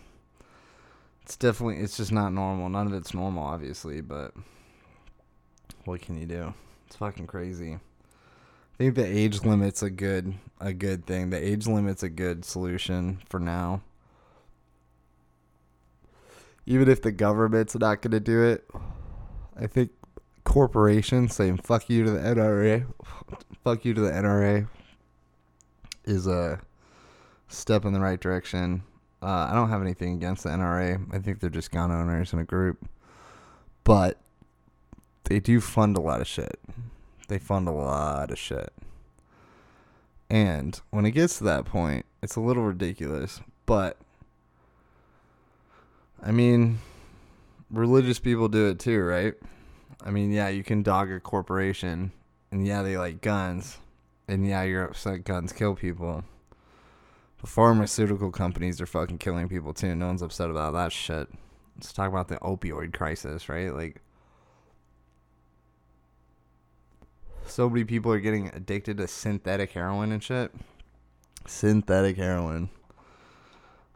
It's 1.24 1.36
definitely 1.36 1.78
it's 1.78 1.98
just 1.98 2.12
not 2.12 2.34
normal. 2.34 2.70
None 2.70 2.88
of 2.88 2.94
it's 2.94 3.14
normal, 3.14 3.44
obviously, 3.44 4.02
but 4.02 4.34
what 5.86 6.02
can 6.02 6.20
you 6.20 6.26
do? 6.26 6.54
It's 6.88 6.96
fucking 6.96 7.28
crazy. 7.28 7.74
I 7.74 8.78
think 8.78 8.96
the 8.96 9.06
age 9.06 9.44
limit's 9.44 9.82
a 9.82 9.90
good 9.90 10.36
a 10.60 10.74
good 10.74 11.06
thing. 11.06 11.30
The 11.30 11.44
age 11.44 11.68
limit's 11.68 12.04
a 12.04 12.10
good 12.10 12.44
solution 12.44 13.22
for 13.30 13.40
now. 13.40 13.82
Even 16.66 16.90
if 16.90 17.02
the 17.02 17.12
government's 17.12 17.76
not 17.76 18.02
to 18.02 18.20
do 18.20 18.44
it, 18.44 18.68
I 19.60 19.68
think 19.68 19.92
corporations 20.44 21.36
saying 21.36 21.58
fuck 21.58 21.90
you 21.90 22.04
to 22.04 22.12
the 22.12 22.20
NRA, 22.20 22.86
fuck 23.64 23.86
you 23.86 23.94
to 23.94 24.02
the 24.02 24.12
NRA 24.12 24.68
is 26.06 26.28
a 26.28 26.60
step 27.48 27.86
in 27.86 27.94
the 27.94 28.00
right 28.00 28.20
direction. 28.20 28.84
Uh, 29.22 29.48
I 29.50 29.54
don't 29.54 29.70
have 29.70 29.82
anything 29.82 30.14
against 30.14 30.44
the 30.44 30.50
NRA. 30.50 31.14
I 31.14 31.20
think 31.20 31.40
they're 31.40 31.50
just 31.50 31.72
gun 31.72 31.92
owners 31.92 32.34
in 32.34 32.40
a 32.40 32.44
group. 32.44 32.86
But 33.84 34.20
they 35.26 35.40
do 35.40 35.60
fund 35.62 35.98
a 35.98 36.02
lot 36.02 36.22
of 36.22 36.28
shit. 36.28 36.60
They 37.28 37.40
fund 37.40 37.68
a 37.68 37.72
lot 37.72 38.32
of 38.32 38.38
shit. 38.38 38.72
And 40.30 40.80
when 40.90 41.06
it 41.06 41.12
gets 41.12 41.38
to 41.38 41.44
that 41.46 41.66
point, 41.66 42.06
it's 42.24 42.36
a 42.36 42.42
little 42.42 42.64
ridiculous. 42.64 43.42
But, 43.66 43.98
I 46.22 46.32
mean, 46.32 46.80
religious 47.70 48.20
people 48.20 48.48
do 48.48 48.68
it 48.68 48.80
too, 48.80 49.02
right? 49.02 49.34
I 50.04 50.12
mean, 50.12 50.32
yeah, 50.32 50.50
you 50.50 50.64
can 50.64 50.84
dog 50.84 51.12
a 51.12 51.20
corporation, 51.20 52.12
and 52.52 52.66
yeah, 52.66 52.82
they 52.82 52.98
like 52.98 53.22
guns, 53.22 53.78
and 54.28 54.48
yeah, 54.48 54.64
you're 54.64 54.86
upset 54.86 55.24
guns 55.24 55.52
kill 55.52 55.76
people. 55.76 56.24
But 57.42 57.50
pharmaceutical 57.50 58.32
companies 58.32 58.80
are 58.82 58.86
fucking 58.86 59.18
killing 59.18 59.50
people 59.50 59.74
too. 59.74 59.96
No 59.96 60.08
one's 60.08 60.22
upset 60.22 60.50
about 60.50 60.74
that 60.74 60.92
shit. 60.92 61.28
Let's 61.76 61.92
talk 61.92 62.10
about 62.10 62.28
the 62.28 62.38
opioid 62.38 62.94
crisis, 62.94 63.50
right? 63.50 63.74
Like, 63.74 64.02
so 67.46 67.70
many 67.70 67.84
people 67.84 68.12
are 68.12 68.20
getting 68.20 68.50
addicted 68.50 68.98
to 68.98 69.08
synthetic 69.08 69.72
heroin 69.72 70.12
and 70.12 70.24
shit. 70.24 70.52
Synthetic 71.48 72.18
heroin. 72.18 72.70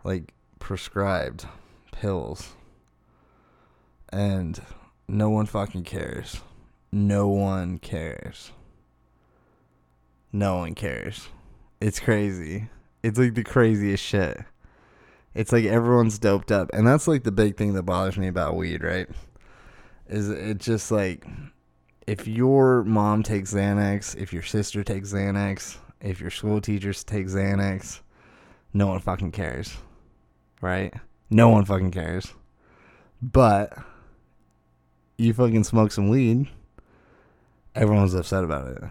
Like, 0.04 0.34
prescribed 0.60 1.46
pills. 1.92 2.54
And 4.12 4.62
no 5.08 5.30
one 5.30 5.46
fucking 5.46 5.84
cares. 5.84 6.42
No 6.92 7.28
one 7.28 7.80
cares. 7.80 8.52
No 10.32 10.58
one 10.58 10.76
cares. 10.76 11.28
It's 11.82 12.00
crazy. 12.00 12.70
It's 13.04 13.18
like 13.18 13.36
the 13.36 13.44
craziest 13.44 14.04
shit. 14.04 14.40
It's 15.34 15.52
like 15.52 15.66
everyone's 15.66 16.20
doped 16.20 16.52
up. 16.52 16.70
And 16.74 16.88
that's 16.88 17.08
like 17.08 17.24
the 17.24 17.32
big 17.32 17.58
thing 17.58 17.74
that 17.74 17.84
bothers 17.84 18.18
me 18.18 18.28
about 18.28 18.56
weed, 18.56 18.84
right? 18.84 19.08
Is 20.08 20.30
it 20.30 20.58
just 20.58 20.92
like 20.92 21.26
if 22.08 22.28
your 22.28 22.84
mom 22.84 23.24
takes 23.24 23.54
Xanax, 23.54 24.16
if 24.18 24.34
your 24.34 24.44
sister 24.44 24.84
takes 24.84 25.14
Xanax, 25.14 25.78
if 26.02 26.20
your 26.20 26.30
school 26.30 26.62
teachers 26.62 27.04
take 27.04 27.28
Xanax, 27.28 28.02
no 28.74 28.88
one 28.88 29.00
fucking 29.00 29.32
cares. 29.32 29.78
Right? 30.62 30.94
No 31.30 31.50
one 31.50 31.66
fucking 31.66 31.92
cares. 31.92 32.34
But 33.22 33.78
you 35.18 35.34
fucking 35.34 35.66
smoke 35.66 35.92
some 35.92 36.10
weed, 36.10 36.48
everyone's 37.76 38.14
upset 38.14 38.44
about 38.44 38.70
it. 38.70 38.84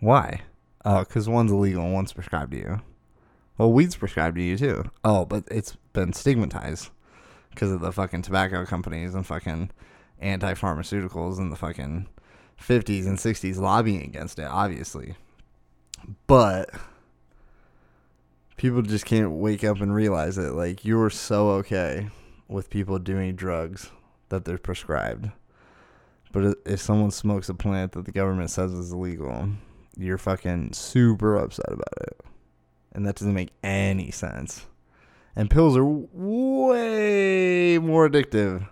Why? 0.00 0.42
Oh, 0.84 1.00
because 1.00 1.28
one's 1.28 1.50
illegal 1.50 1.84
and 1.84 1.94
one's 1.94 2.12
prescribed 2.12 2.52
to 2.52 2.58
you. 2.58 2.80
Well, 3.58 3.72
weed's 3.72 3.96
prescribed 3.96 4.36
to 4.36 4.42
you 4.42 4.56
too. 4.56 4.84
Oh, 5.02 5.24
but 5.24 5.44
it's 5.50 5.76
been 5.92 6.12
stigmatized 6.12 6.90
because 7.50 7.72
of 7.72 7.80
the 7.80 7.92
fucking 7.92 8.22
tobacco 8.22 8.66
companies 8.66 9.14
and 9.14 9.26
fucking 9.26 9.70
anti 10.20 10.52
pharmaceuticals 10.54 11.38
and 11.38 11.50
the 11.50 11.56
fucking 11.56 12.06
50s 12.60 13.06
and 13.06 13.18
60s 13.18 13.58
lobbying 13.58 14.02
against 14.02 14.38
it, 14.38 14.46
obviously. 14.46 15.14
But 16.26 16.70
people 18.56 18.82
just 18.82 19.04
can't 19.04 19.32
wake 19.32 19.64
up 19.64 19.80
and 19.80 19.94
realize 19.94 20.38
it. 20.38 20.52
Like, 20.52 20.84
you're 20.84 21.10
so 21.10 21.50
okay 21.50 22.08
with 22.48 22.70
people 22.70 22.98
doing 22.98 23.34
drugs 23.36 23.90
that 24.28 24.44
they're 24.44 24.58
prescribed. 24.58 25.30
But 26.32 26.58
if 26.66 26.80
someone 26.80 27.10
smokes 27.10 27.48
a 27.48 27.54
plant 27.54 27.92
that 27.92 28.04
the 28.04 28.12
government 28.12 28.50
says 28.50 28.72
is 28.72 28.92
illegal, 28.92 29.48
you're 29.96 30.18
fucking 30.18 30.72
super 30.74 31.36
upset 31.36 31.68
about 31.72 31.94
it. 32.02 32.20
And 32.92 33.06
that 33.06 33.16
doesn't 33.16 33.34
make 33.34 33.52
any 33.62 34.10
sense. 34.10 34.66
And 35.34 35.50
pills 35.50 35.76
are 35.76 35.84
way 35.84 37.78
more 37.78 38.08
addictive. 38.08 38.68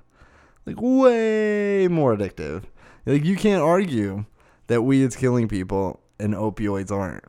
Like, 0.67 0.77
way 0.81 1.89
more 1.89 2.17
addictive. 2.17 2.65
Like, 3.07 3.25
you 3.25 3.37
can't 3.37 3.63
argue 3.63 4.25
that 4.67 4.83
weed's 4.83 5.17
killing 5.17 5.49
people 5.49 6.01
and 6.19 6.35
opioids 6.35 6.91
aren't. 6.91 7.25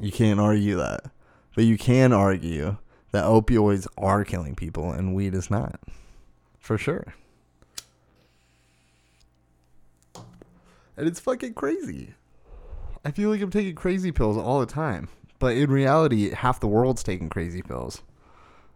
You 0.00 0.12
can't 0.12 0.40
argue 0.40 0.76
that. 0.76 1.10
But 1.54 1.64
you 1.64 1.78
can 1.78 2.12
argue 2.12 2.76
that 3.12 3.24
opioids 3.24 3.86
are 3.96 4.24
killing 4.24 4.54
people 4.54 4.92
and 4.92 5.14
weed 5.14 5.34
is 5.34 5.50
not. 5.50 5.80
For 6.58 6.76
sure. 6.76 7.14
And 10.96 11.06
it's 11.06 11.20
fucking 11.20 11.54
crazy. 11.54 12.14
I 13.04 13.10
feel 13.10 13.30
like 13.30 13.40
I'm 13.40 13.50
taking 13.50 13.74
crazy 13.74 14.12
pills 14.12 14.36
all 14.36 14.60
the 14.60 14.66
time. 14.66 15.08
But 15.38 15.56
in 15.56 15.70
reality, 15.70 16.30
half 16.30 16.60
the 16.60 16.66
world's 16.66 17.02
taking 17.02 17.28
crazy 17.28 17.62
pills. 17.62 18.02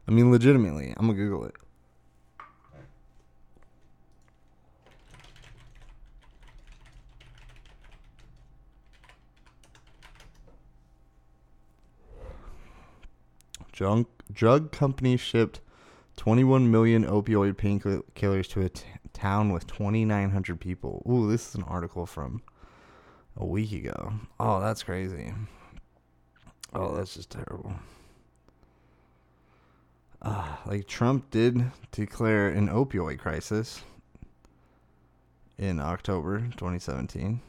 I 0.06 0.12
mean, 0.12 0.30
legitimately. 0.30 0.94
I'm 0.96 1.06
going 1.06 1.18
to 1.18 1.24
Google 1.24 1.44
it. 1.44 1.56
Drug, 13.72 14.06
drug 14.32 14.70
company 14.70 15.16
shipped 15.16 15.60
21 16.16 16.70
million 16.70 17.04
opioid 17.04 17.54
painkillers 17.54 18.48
to 18.50 18.60
a 18.60 18.68
t- 18.68 18.84
town 19.12 19.52
with 19.52 19.66
2,900 19.66 20.60
people. 20.60 21.02
Ooh, 21.08 21.30
this 21.30 21.48
is 21.48 21.54
an 21.54 21.64
article 21.64 22.06
from 22.06 22.42
a 23.36 23.44
week 23.44 23.72
ago. 23.72 24.12
Oh, 24.38 24.60
that's 24.60 24.82
crazy. 24.82 25.32
Oh, 26.74 26.94
that's 26.94 27.14
just 27.14 27.30
terrible. 27.30 27.74
Uh, 30.20 30.56
like 30.66 30.86
Trump 30.86 31.30
did 31.30 31.72
declare 31.90 32.48
an 32.48 32.68
opioid 32.68 33.18
crisis 33.18 33.82
in 35.58 35.80
October 35.80 36.38
2017. 36.38 37.40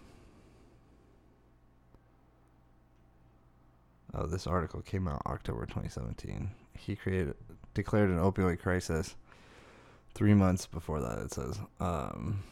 Oh, 4.16 4.28
this 4.28 4.46
article 4.46 4.82
came 4.82 5.08
out 5.08 5.24
October 5.26 5.66
2017. 5.66 6.52
He 6.78 6.96
created 6.96 7.36
declared 7.74 8.10
an 8.10 8.20
opioid 8.20 8.60
crisis 8.60 9.16
three 10.14 10.34
months 10.34 10.68
before 10.68 11.02
that. 11.02 11.18
It 11.18 11.32
says 11.32 11.60
um, 11.80 12.44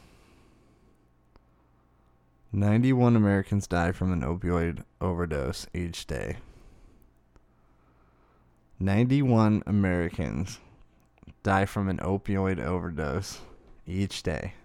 91 2.52 3.15
Americans 3.15 3.67
die 3.67 3.91
from 3.91 4.12
an 4.12 4.21
opioid 4.21 4.84
overdose 5.00 5.67
each 5.74 6.08
day. 6.08 6.38
91 8.80 9.62
Americans 9.67 10.60
die 11.43 11.65
from 11.65 11.88
an 11.88 11.97
opioid 12.00 12.60
overdose 12.60 13.39
each 13.86 14.24
day. 14.24 14.56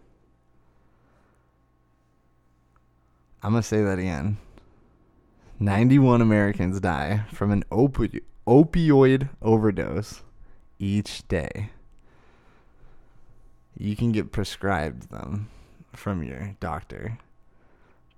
I'm 3.42 3.52
going 3.52 3.62
to 3.62 3.68
say 3.68 3.82
that 3.82 3.98
again. 3.98 4.38
91 5.58 6.20
Americans 6.20 6.80
die 6.80 7.24
from 7.32 7.50
an 7.50 7.64
opi- 7.70 8.20
opioid 8.46 9.30
overdose 9.40 10.22
each 10.78 11.26
day. 11.28 11.70
You 13.78 13.96
can 13.96 14.12
get 14.12 14.32
prescribed 14.32 15.10
them 15.10 15.48
from 15.94 16.22
your 16.22 16.56
doctor, 16.60 17.18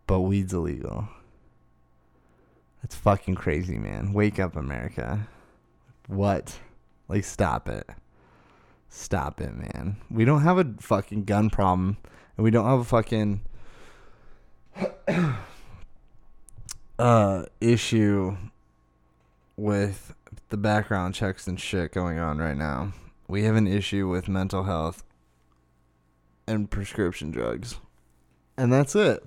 but 0.09 0.21
weed's 0.21 0.53
illegal. 0.53 1.09
That's 2.83 2.97
fucking 2.97 3.37
crazy, 3.37 3.79
man. 3.79 4.13
Wake 4.13 4.41
up, 4.41 4.57
America. 4.57 5.29
What? 6.09 6.59
Like, 7.09 7.25
stop 7.25 7.69
it. 7.69 7.89
Stop 8.89 9.41
it, 9.41 9.55
man. 9.55 9.97
We 10.11 10.25
don't 10.25 10.43
have 10.43 10.59
a 10.59 10.75
fucking 10.81 11.25
gun 11.25 11.51
problem, 11.51 11.99
and 12.37 12.43
we 12.43 12.51
don't 12.51 12.67
have 12.67 12.81
a 12.81 12.85
fucking 12.85 13.43
uh 16.99 17.45
issue 17.61 18.37
with 19.57 20.15
the 20.49 20.57
background 20.57 21.15
checks 21.15 21.47
and 21.47 21.61
shit 21.61 21.93
going 21.93 22.19
on 22.19 22.39
right 22.39 22.57
now. 22.57 22.93
We 23.29 23.45
have 23.45 23.57
an 23.57 23.67
issue 23.67 24.09
with 24.09 24.29
mental 24.29 24.65
health 24.65 25.05
and 26.47 26.71
prescription 26.71 27.31
drugs. 27.31 27.77
And 28.57 28.73
that's 28.73 28.97
it. 28.97 29.23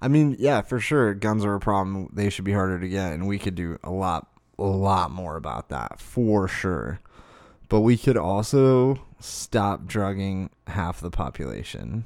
I 0.00 0.08
mean, 0.08 0.36
yeah, 0.38 0.62
for 0.62 0.80
sure, 0.80 1.14
guns 1.14 1.44
are 1.44 1.54
a 1.54 1.60
problem. 1.60 2.08
They 2.12 2.30
should 2.30 2.44
be 2.44 2.52
harder 2.52 2.78
to 2.78 2.88
get, 2.88 3.12
and 3.12 3.26
we 3.26 3.38
could 3.38 3.54
do 3.54 3.78
a 3.84 3.90
lot, 3.90 4.28
a 4.58 4.64
lot 4.64 5.10
more 5.10 5.36
about 5.36 5.68
that 5.68 6.00
for 6.00 6.48
sure. 6.48 7.00
But 7.68 7.80
we 7.80 7.96
could 7.96 8.16
also 8.16 9.00
stop 9.20 9.86
drugging 9.86 10.50
half 10.66 11.00
the 11.00 11.10
population. 11.10 12.04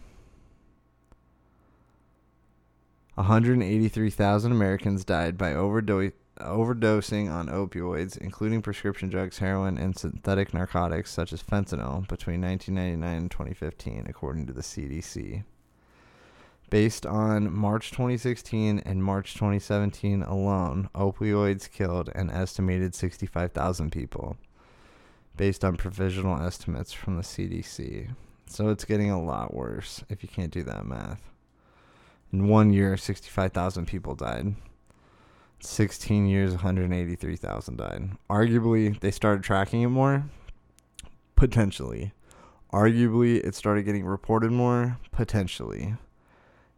183,000 3.16 4.52
Americans 4.52 5.04
died 5.04 5.38
by 5.38 5.54
overdo- 5.54 6.12
overdosing 6.38 7.30
on 7.30 7.48
opioids, 7.48 8.18
including 8.18 8.60
prescription 8.60 9.08
drugs, 9.08 9.38
heroin, 9.38 9.78
and 9.78 9.96
synthetic 9.98 10.52
narcotics 10.52 11.12
such 11.12 11.32
as 11.32 11.42
fentanyl, 11.42 12.06
between 12.08 12.42
1999 12.42 13.16
and 13.16 13.30
2015, 13.30 14.04
according 14.06 14.46
to 14.46 14.52
the 14.52 14.60
CDC. 14.60 15.44
Based 16.68 17.06
on 17.06 17.56
March 17.56 17.90
2016 17.90 18.80
and 18.80 19.02
March 19.02 19.32
2017 19.32 20.22
alone, 20.22 20.90
opioids 20.94 21.70
killed 21.70 22.10
an 22.14 22.28
estimated 22.30 22.94
65,000 22.94 23.90
people, 23.90 24.36
based 25.38 25.64
on 25.64 25.76
provisional 25.76 26.38
estimates 26.42 26.92
from 26.92 27.16
the 27.16 27.22
CDC. 27.22 28.10
So 28.46 28.68
it's 28.68 28.84
getting 28.84 29.10
a 29.10 29.22
lot 29.22 29.54
worse 29.54 30.04
if 30.10 30.22
you 30.22 30.28
can't 30.28 30.52
do 30.52 30.62
that 30.64 30.84
math. 30.84 31.30
In 32.32 32.48
one 32.48 32.72
year, 32.72 32.96
65,000 32.96 33.86
people 33.86 34.14
died. 34.14 34.54
16 35.60 36.26
years, 36.26 36.52
183,000 36.52 37.76
died. 37.76 38.10
Arguably, 38.28 38.98
they 39.00 39.10
started 39.10 39.42
tracking 39.42 39.82
it 39.82 39.88
more. 39.88 40.24
Potentially. 41.34 42.12
Arguably, 42.72 43.44
it 43.44 43.54
started 43.54 43.84
getting 43.84 44.04
reported 44.04 44.52
more. 44.52 44.98
Potentially 45.12 45.94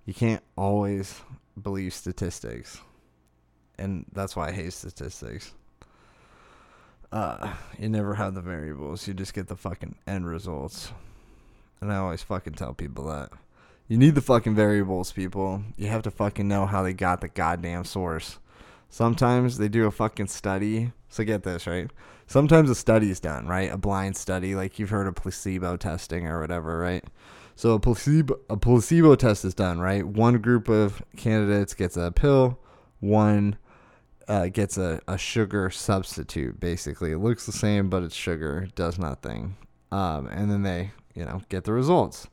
you 0.09 0.15
can't 0.15 0.43
always 0.57 1.21
believe 1.63 1.93
statistics. 1.93 2.81
And 3.79 4.07
that's 4.15 4.35
why 4.35 4.49
I 4.49 4.53
hate 4.53 4.73
statistics. 4.73 5.53
Uh, 7.13 7.53
you 7.79 7.91
never 7.91 8.15
have 8.15 8.33
the 8.33 8.41
variables. 8.41 9.07
You 9.07 9.13
just 9.13 9.35
get 9.35 9.49
the 9.49 9.55
fucking 9.55 9.97
end 10.07 10.27
results. 10.27 10.93
And 11.83 11.93
I 11.93 11.97
always 11.97 12.23
fucking 12.23 12.55
tell 12.55 12.73
people 12.73 13.07
that. 13.09 13.33
You 13.89 13.97
need 13.97 14.15
the 14.15 14.21
fucking 14.21 14.55
variables, 14.55 15.13
people. 15.13 15.63
You 15.79 15.89
have 15.89 16.03
to 16.03 16.11
fucking 16.11 16.47
know 16.47 16.67
how 16.67 16.83
they 16.83 16.93
got 16.93 17.23
the 17.23 17.29
goddamn 17.29 17.85
source. 17.85 18.39
Sometimes 18.91 19.57
they 19.57 19.69
do 19.69 19.87
a 19.87 19.91
fucking 19.91 20.27
study. 20.27 20.93
So 21.09 21.25
get 21.25 21.43
this, 21.43 21.67
right? 21.67 21.91
Sometimes 22.27 22.69
a 22.69 22.75
study 22.75 23.11
is 23.11 23.19
done, 23.19 23.47
right? 23.47 23.73
A 23.73 23.79
blind 23.79 24.15
study, 24.17 24.55
like 24.55 24.79
you've 24.79 24.91
heard 24.91 25.07
of 25.07 25.15
placebo 25.15 25.79
testing 25.79 26.27
or 26.27 26.39
whatever, 26.39 26.79
right? 26.79 27.03
So 27.57 27.73
a 27.73 27.81
placebo 27.81 28.39
a 28.51 28.59
placebo 28.59 29.15
test 29.15 29.47
is 29.47 29.55
done, 29.55 29.81
right? 29.81 30.07
One 30.07 30.39
group 30.43 30.69
of 30.69 31.03
candidates 31.17 31.73
gets 31.73 31.97
a 31.97 32.13
pill, 32.13 32.59
one 33.01 33.57
uh, 34.29 34.49
gets 34.49 34.77
a, 34.77 35.01
a 35.09 35.17
sugar 35.17 35.71
substitute. 35.71 36.61
Basically, 36.61 37.13
it 37.13 37.19
looks 37.19 37.47
the 37.47 37.53
same, 37.53 37.89
but 37.89 38.03
it's 38.03 38.15
sugar, 38.15 38.65
it 38.69 38.75
does 38.75 38.99
nothing. 38.99 39.57
Um, 39.91 40.27
and 40.27 40.51
then 40.51 40.63
they, 40.63 40.91
you 41.15 41.25
know, 41.25 41.41
get 41.49 41.65
the 41.65 41.73
results. 41.73 42.29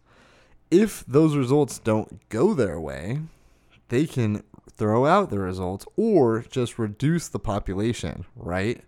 If 0.71 1.05
those 1.07 1.35
results 1.35 1.79
don't 1.79 2.27
go 2.29 2.53
their 2.53 2.79
way, 2.79 3.21
they 3.89 4.05
can 4.05 4.43
throw 4.71 5.05
out 5.05 5.29
the 5.29 5.39
results 5.39 5.85
or 5.95 6.41
just 6.49 6.77
reduce 6.79 7.27
the 7.27 7.39
population, 7.39 8.25
right? 8.35 8.81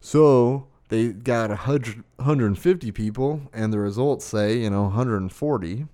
So 0.00 0.68
they 0.88 1.08
got 1.08 1.48
100, 1.50 2.04
150 2.16 2.92
people 2.92 3.42
and 3.52 3.72
the 3.72 3.78
results 3.78 4.24
say, 4.24 4.58
you 4.58 4.70
know, 4.70 4.82
140 4.82 5.86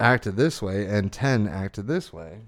acted 0.00 0.36
this 0.36 0.62
way 0.62 0.86
and 0.86 1.12
10 1.12 1.46
acted 1.48 1.86
this 1.86 2.12
way. 2.12 2.40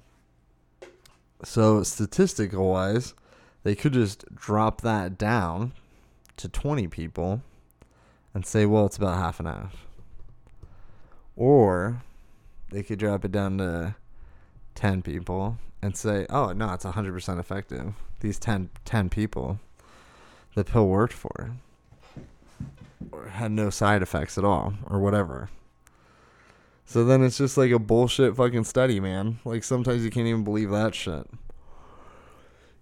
So 1.44 1.82
statistical 1.82 2.70
wise, 2.70 3.14
they 3.62 3.74
could 3.74 3.92
just 3.92 4.24
drop 4.34 4.80
that 4.80 5.18
down 5.18 5.72
to 6.36 6.48
20 6.48 6.88
people 6.88 7.42
and 8.32 8.46
say, 8.46 8.66
well, 8.66 8.86
it's 8.86 8.96
about 8.96 9.16
half 9.16 9.40
and 9.40 9.48
half. 9.48 9.85
Or 11.36 12.02
they 12.70 12.82
could 12.82 12.98
drop 12.98 13.24
it 13.24 13.32
down 13.32 13.58
to 13.58 13.94
10 14.74 15.02
people 15.02 15.58
and 15.82 15.96
say, 15.96 16.26
oh, 16.30 16.52
no, 16.52 16.72
it's 16.72 16.84
100% 16.84 17.38
effective. 17.38 17.92
These 18.20 18.38
10, 18.38 18.70
10 18.84 19.10
people 19.10 19.60
the 20.56 20.64
pill 20.64 20.88
worked 20.88 21.12
for 21.12 21.52
or 23.12 23.28
had 23.28 23.52
no 23.52 23.70
side 23.70 24.02
effects 24.02 24.36
at 24.36 24.44
all 24.44 24.74
or 24.88 24.98
whatever. 24.98 25.50
So 26.86 27.04
then 27.04 27.22
it's 27.22 27.36
just 27.36 27.56
like 27.56 27.70
a 27.70 27.78
bullshit 27.78 28.34
fucking 28.36 28.64
study, 28.64 28.98
man. 28.98 29.38
Like 29.44 29.62
sometimes 29.62 30.04
you 30.04 30.10
can't 30.10 30.26
even 30.26 30.44
believe 30.44 30.70
that 30.70 30.94
shit. 30.94 31.26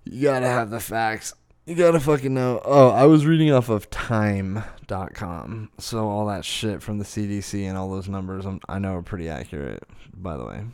You 0.05 0.23
gotta 0.23 0.47
have 0.47 0.71
the 0.71 0.81
facts. 0.81 1.35
You 1.67 1.75
gotta 1.75 1.99
fucking 1.99 2.35
know. 2.35 2.61
Oh, 2.63 2.91
I 2.91 3.07
was 3.07 3.25
reading 3.25 3.51
off 3.51 3.71
of 3.71 3.89
time.com. 3.89 5.71
So 5.79 6.09
all 6.09 6.27
that 6.27 6.45
shit 6.45 6.83
from 6.83 6.99
the 6.99 7.07
CDC 7.07 7.65
and 7.65 7.79
all 7.79 7.89
those 7.89 8.07
numbers 8.07 8.45
I'm, 8.45 8.61
i 8.69 8.79
know 8.79 8.97
are 8.97 9.03
pretty 9.03 9.31
accurate, 9.31 9.83
by 10.13 10.37
the 10.37 10.45
way. 10.45 10.65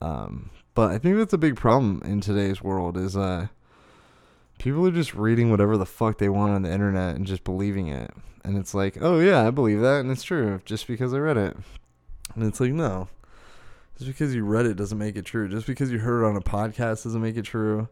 Um, 0.00 0.50
but 0.74 0.90
I 0.90 0.98
think 0.98 1.18
that's 1.18 1.32
a 1.32 1.38
big 1.38 1.54
problem 1.54 2.02
in 2.04 2.20
today's 2.20 2.62
world 2.62 2.96
is 2.96 3.16
uh 3.16 3.46
people 4.58 4.84
are 4.88 4.92
just 4.92 5.14
reading 5.14 5.52
whatever 5.52 5.76
the 5.76 5.86
fuck 5.86 6.18
they 6.18 6.28
want 6.28 6.52
on 6.52 6.62
the 6.62 6.72
internet 6.72 7.14
and 7.14 7.26
just 7.26 7.44
believing 7.44 7.86
it. 7.86 8.10
And 8.42 8.58
it's 8.58 8.74
like, 8.74 8.98
oh 9.00 9.20
yeah, 9.20 9.46
I 9.46 9.52
believe 9.52 9.80
that 9.82 10.00
and 10.00 10.10
it's 10.10 10.24
true 10.24 10.60
just 10.64 10.88
because 10.88 11.14
I 11.14 11.18
read 11.18 11.36
it. 11.36 11.56
And 12.34 12.42
it's 12.42 12.58
like, 12.58 12.72
no. 12.72 13.08
Just 13.98 14.10
because 14.10 14.34
you 14.34 14.44
read 14.44 14.66
it 14.66 14.74
doesn't 14.74 14.98
make 14.98 15.14
it 15.14 15.24
true. 15.24 15.48
Just 15.48 15.68
because 15.68 15.92
you 15.92 16.00
heard 16.00 16.24
it 16.24 16.26
on 16.26 16.36
a 16.36 16.40
podcast 16.40 17.04
doesn't 17.04 17.22
make 17.22 17.36
it 17.36 17.44
true. 17.44 17.88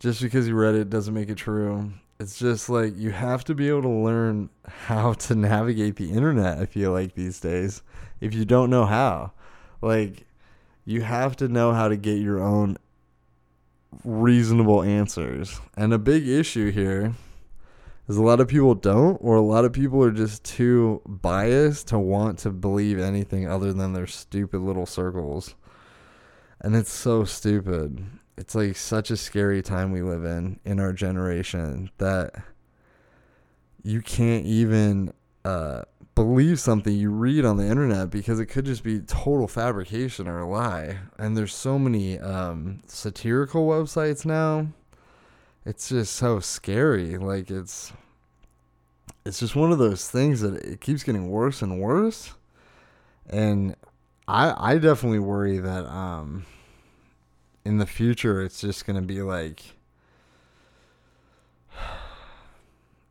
Just 0.00 0.22
because 0.22 0.48
you 0.48 0.54
read 0.54 0.74
it 0.74 0.90
doesn't 0.90 1.14
make 1.14 1.28
it 1.28 1.36
true. 1.36 1.92
It's 2.18 2.38
just 2.38 2.68
like 2.68 2.96
you 2.96 3.12
have 3.12 3.44
to 3.44 3.54
be 3.54 3.68
able 3.68 3.82
to 3.82 3.88
learn 3.88 4.50
how 4.66 5.12
to 5.28 5.34
navigate 5.34 5.96
the 5.96 6.10
internet, 6.10 6.58
I 6.58 6.66
feel 6.66 6.90
like 6.90 7.14
these 7.14 7.38
days. 7.38 7.82
If 8.20 8.34
you 8.34 8.44
don't 8.44 8.70
know 8.70 8.86
how. 8.86 9.32
Like 9.80 10.26
you 10.84 11.02
have 11.02 11.36
to 11.36 11.48
know 11.48 11.72
how 11.72 11.88
to 11.88 11.96
get 11.96 12.20
your 12.20 12.40
own 12.40 12.76
reasonable 14.04 14.82
answers. 14.82 15.60
And 15.76 15.92
a 15.92 15.98
big 15.98 16.26
issue 16.26 16.70
here 16.70 17.14
is 18.08 18.16
a 18.16 18.22
lot 18.22 18.40
of 18.40 18.48
people 18.48 18.74
don't, 18.74 19.18
or 19.20 19.36
a 19.36 19.42
lot 19.42 19.64
of 19.64 19.72
people 19.72 20.02
are 20.02 20.10
just 20.10 20.44
too 20.44 21.02
biased 21.06 21.88
to 21.88 21.98
want 21.98 22.38
to 22.40 22.50
believe 22.50 22.98
anything 22.98 23.46
other 23.46 23.72
than 23.72 23.92
their 23.92 24.06
stupid 24.06 24.60
little 24.60 24.86
circles. 24.86 25.54
And 26.60 26.74
it's 26.74 26.92
so 26.92 27.24
stupid. 27.24 28.04
It's 28.40 28.54
like 28.54 28.74
such 28.74 29.10
a 29.10 29.18
scary 29.18 29.60
time 29.60 29.92
we 29.92 30.00
live 30.00 30.24
in 30.24 30.60
in 30.64 30.80
our 30.80 30.94
generation 30.94 31.90
that 31.98 32.34
you 33.82 34.00
can't 34.00 34.46
even 34.46 35.12
uh, 35.44 35.82
believe 36.14 36.58
something 36.58 36.96
you 36.96 37.10
read 37.10 37.44
on 37.44 37.58
the 37.58 37.66
internet 37.66 38.08
because 38.08 38.40
it 38.40 38.46
could 38.46 38.64
just 38.64 38.82
be 38.82 39.00
total 39.00 39.46
fabrication 39.46 40.26
or 40.26 40.38
a 40.38 40.48
lie. 40.48 40.96
And 41.18 41.36
there's 41.36 41.54
so 41.54 41.78
many 41.78 42.18
um, 42.18 42.82
satirical 42.86 43.68
websites 43.68 44.24
now. 44.24 44.68
It's 45.66 45.90
just 45.90 46.16
so 46.16 46.40
scary. 46.40 47.18
Like 47.18 47.50
it's 47.50 47.92
it's 49.26 49.38
just 49.38 49.54
one 49.54 49.70
of 49.70 49.76
those 49.76 50.08
things 50.08 50.40
that 50.40 50.54
it 50.64 50.80
keeps 50.80 51.02
getting 51.02 51.28
worse 51.28 51.60
and 51.60 51.78
worse. 51.78 52.32
And 53.28 53.76
I 54.26 54.72
I 54.72 54.78
definitely 54.78 55.18
worry 55.18 55.58
that 55.58 55.84
um 55.84 56.46
in 57.64 57.78
the 57.78 57.86
future 57.86 58.42
it's 58.42 58.60
just 58.60 58.86
going 58.86 58.96
to 58.96 59.06
be 59.06 59.22
like 59.22 59.74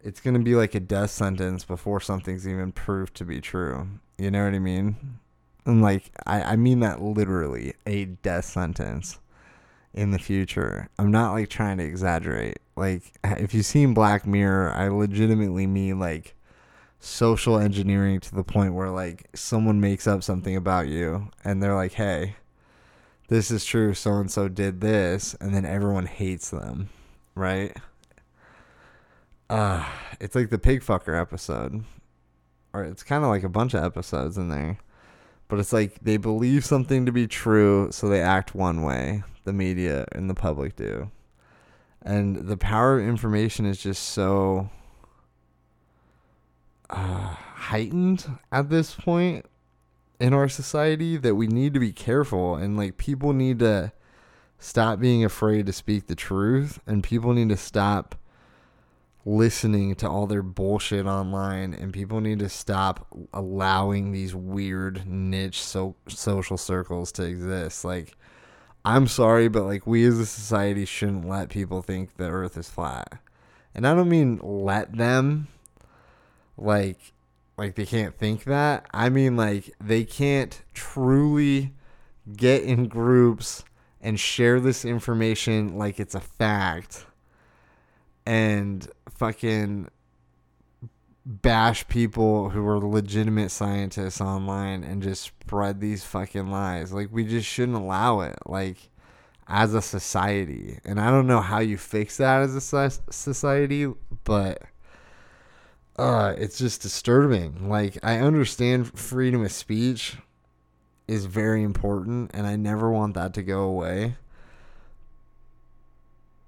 it's 0.01 0.21
going 0.21 0.33
to 0.33 0.39
be 0.39 0.55
like 0.55 0.75
a 0.75 0.79
death 0.79 1.11
sentence 1.11 1.63
before 1.63 1.99
something's 1.99 2.47
even 2.47 2.71
proved 2.71 3.15
to 3.15 3.25
be 3.25 3.41
true. 3.41 3.87
You 4.17 4.31
know 4.31 4.45
what 4.45 4.53
I 4.53 4.59
mean? 4.59 5.19
And 5.65 5.81
like, 5.81 6.11
I, 6.25 6.41
I 6.41 6.55
mean 6.55 6.79
that 6.79 7.01
literally 7.01 7.73
a 7.85 8.05
death 8.05 8.45
sentence 8.45 9.19
in 9.93 10.11
the 10.11 10.19
future. 10.19 10.89
I'm 10.97 11.11
not 11.11 11.33
like 11.33 11.49
trying 11.49 11.77
to 11.79 11.83
exaggerate. 11.83 12.59
Like, 12.75 13.13
if 13.23 13.53
you've 13.53 13.65
seen 13.65 13.93
Black 13.93 14.25
Mirror, 14.25 14.71
I 14.71 14.87
legitimately 14.87 15.67
mean 15.67 15.99
like 15.99 16.35
social 17.01 17.57
engineering 17.57 18.19
to 18.21 18.35
the 18.35 18.43
point 18.43 18.73
where 18.73 18.89
like 18.89 19.27
someone 19.33 19.81
makes 19.81 20.07
up 20.07 20.23
something 20.23 20.55
about 20.55 20.87
you 20.87 21.29
and 21.43 21.61
they're 21.61 21.75
like, 21.75 21.93
hey, 21.93 22.35
this 23.29 23.49
is 23.49 23.63
true. 23.63 23.93
So 23.93 24.13
and 24.15 24.29
so 24.29 24.47
did 24.49 24.81
this. 24.81 25.35
And 25.39 25.53
then 25.53 25.65
everyone 25.65 26.05
hates 26.05 26.49
them, 26.49 26.89
right? 27.35 27.75
uh 29.49 29.83
it's 30.19 30.35
like 30.35 30.49
the 30.49 30.59
pig 30.59 30.83
fucker 30.83 31.19
episode. 31.19 31.83
Or 32.73 32.83
it's 32.83 33.03
kind 33.03 33.23
of 33.23 33.29
like 33.29 33.43
a 33.43 33.49
bunch 33.49 33.73
of 33.73 33.83
episodes 33.83 34.37
in 34.37 34.49
there. 34.49 34.77
But 35.47 35.59
it's 35.59 35.73
like 35.73 35.99
they 36.03 36.17
believe 36.17 36.63
something 36.63 37.07
to 37.07 37.11
be 37.11 37.25
true, 37.25 37.87
so 37.91 38.07
they 38.07 38.21
act 38.21 38.53
one 38.53 38.83
way. 38.83 39.23
The 39.45 39.53
media 39.53 40.05
and 40.11 40.29
the 40.29 40.35
public 40.35 40.75
do. 40.75 41.09
And 42.03 42.35
the 42.47 42.57
power 42.57 42.99
of 42.99 43.07
information 43.07 43.65
is 43.65 43.81
just 43.81 44.03
so 44.03 44.69
uh, 46.91 47.33
heightened 47.33 48.25
at 48.51 48.69
this 48.69 48.93
point 48.93 49.45
in 50.19 50.33
our 50.33 50.49
society 50.49 51.17
that 51.17 51.35
we 51.35 51.47
need 51.47 51.73
to 51.73 51.79
be 51.79 51.91
careful 51.91 52.55
and 52.55 52.77
like 52.77 52.97
people 52.97 53.33
need 53.33 53.59
to 53.59 53.91
stop 54.57 54.99
being 54.99 55.23
afraid 55.23 55.65
to 55.65 55.73
speak 55.73 56.07
the 56.07 56.15
truth 56.15 56.79
and 56.85 57.03
people 57.03 57.33
need 57.33 57.49
to 57.49 57.57
stop 57.57 58.15
listening 59.25 59.95
to 59.95 60.09
all 60.09 60.27
their 60.27 60.41
bullshit 60.41 61.05
online 61.05 61.73
and 61.73 61.93
people 61.93 62.19
need 62.19 62.39
to 62.39 62.49
stop 62.49 63.07
allowing 63.33 64.11
these 64.11 64.35
weird 64.35 65.05
niche 65.07 65.61
so- 65.61 65.95
social 66.07 66.57
circles 66.57 67.11
to 67.11 67.23
exist 67.23 67.85
like 67.85 68.15
I'm 68.85 69.07
sorry, 69.07 69.49
but 69.49 69.63
like 69.63 69.85
we 69.85 70.05
as 70.05 70.17
a 70.19 70.25
society 70.25 70.85
shouldn't 70.85 71.27
let 71.27 71.49
people 71.49 71.81
think 71.81 72.15
the 72.15 72.29
earth 72.29 72.57
is 72.57 72.69
flat. 72.69 73.19
And 73.75 73.85
I 73.85 73.93
don't 73.93 74.09
mean 74.09 74.39
let 74.41 74.95
them 74.95 75.47
like 76.57 77.13
like 77.59 77.75
they 77.75 77.85
can't 77.85 78.17
think 78.17 78.45
that. 78.45 78.87
I 78.93 79.09
mean 79.09 79.35
like 79.35 79.73
they 79.79 80.03
can't 80.03 80.59
truly 80.73 81.73
get 82.35 82.63
in 82.63 82.87
groups 82.87 83.63
and 84.01 84.19
share 84.19 84.59
this 84.59 84.85
information 84.85 85.77
like 85.77 85.99
it's 85.99 86.15
a 86.15 86.19
fact 86.19 87.05
and 88.25 88.87
fucking 89.09 89.89
bash 91.25 91.87
people 91.87 92.49
who 92.49 92.65
are 92.65 92.79
legitimate 92.79 93.51
scientists 93.51 94.21
online 94.21 94.83
and 94.83 95.03
just 95.03 95.23
spread 95.23 95.79
these 95.79 96.03
fucking 96.03 96.49
lies. 96.49 96.93
Like 96.93 97.09
we 97.11 97.25
just 97.25 97.47
shouldn't 97.47 97.77
allow 97.77 98.21
it. 98.21 98.37
Like 98.45 98.89
as 99.49 99.73
a 99.73 99.81
society. 99.81 100.79
And 100.85 100.99
I 100.99 101.09
don't 101.09 101.27
know 101.27 101.41
how 101.41 101.59
you 101.59 101.77
fix 101.77 102.17
that 102.17 102.41
as 102.41 102.55
a 102.55 102.91
society, 103.11 103.91
but 104.23 104.61
uh 105.99 106.33
it's 106.37 106.57
just 106.57 106.81
disturbing. 106.81 107.69
Like 107.69 107.97
I 108.01 108.19
understand 108.19 108.97
freedom 108.97 109.43
of 109.43 109.51
speech 109.51 110.17
is 111.07 111.25
very 111.25 111.63
important 111.63 112.31
and 112.33 112.47
I 112.47 112.55
never 112.55 112.89
want 112.89 113.15
that 113.15 113.33
to 113.33 113.43
go 113.43 113.63
away. 113.63 114.15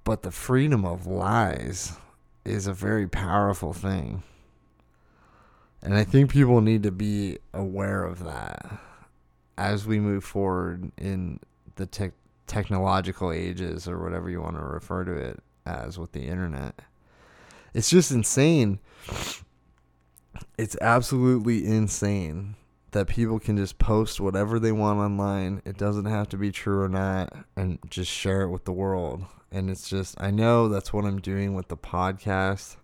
But 0.03 0.23
the 0.23 0.31
freedom 0.31 0.85
of 0.85 1.05
lies 1.05 1.93
is 2.45 2.65
a 2.65 2.73
very 2.73 3.07
powerful 3.07 3.73
thing. 3.73 4.23
And 5.83 5.95
I 5.95 6.03
think 6.03 6.31
people 6.31 6.61
need 6.61 6.83
to 6.83 6.91
be 6.91 7.39
aware 7.53 8.03
of 8.03 8.23
that 8.23 8.79
as 9.57 9.85
we 9.85 9.99
move 9.99 10.23
forward 10.23 10.91
in 10.97 11.39
the 11.75 11.85
te- 11.85 12.11
technological 12.47 13.31
ages 13.31 13.87
or 13.87 14.01
whatever 14.01 14.29
you 14.29 14.41
want 14.41 14.57
to 14.57 14.63
refer 14.63 15.03
to 15.03 15.13
it 15.13 15.39
as 15.65 15.97
with 15.97 16.11
the 16.11 16.21
internet. 16.21 16.81
It's 17.73 17.89
just 17.89 18.11
insane. 18.11 18.79
It's 20.57 20.77
absolutely 20.81 21.65
insane 21.65 22.55
that 22.91 23.07
people 23.07 23.39
can 23.39 23.57
just 23.57 23.79
post 23.79 24.19
whatever 24.19 24.59
they 24.59 24.71
want 24.71 24.99
online. 24.99 25.61
It 25.65 25.77
doesn't 25.77 26.05
have 26.05 26.29
to 26.29 26.37
be 26.37 26.51
true 26.51 26.81
or 26.81 26.89
not 26.89 27.33
and 27.55 27.79
just 27.89 28.11
share 28.11 28.41
it 28.41 28.49
with 28.49 28.65
the 28.65 28.73
world. 28.73 29.23
And 29.51 29.69
it's 29.69 29.89
just 29.89 30.19
I 30.21 30.31
know 30.31 30.67
that's 30.67 30.93
what 30.93 31.05
I'm 31.05 31.19
doing 31.19 31.55
with 31.55 31.67
the 31.67 31.77
podcast 31.77 32.77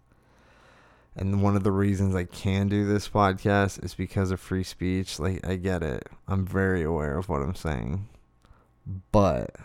and 1.20 1.42
one 1.42 1.56
of 1.56 1.64
the 1.64 1.72
reasons 1.72 2.16
I 2.16 2.26
can 2.26 2.68
do 2.68 2.86
this 2.86 3.10
podcast 3.10 3.84
is 3.84 3.96
because 3.96 4.30
of 4.30 4.40
free 4.40 4.64
speech. 4.64 5.20
Like, 5.20 5.46
I 5.46 5.56
get 5.56 5.82
it. 5.82 6.08
I'm 6.28 6.46
very 6.46 6.84
aware 6.84 7.18
of 7.18 7.28
what 7.28 7.42
I'm 7.42 7.56
saying. 7.56 8.08
But 9.12 9.56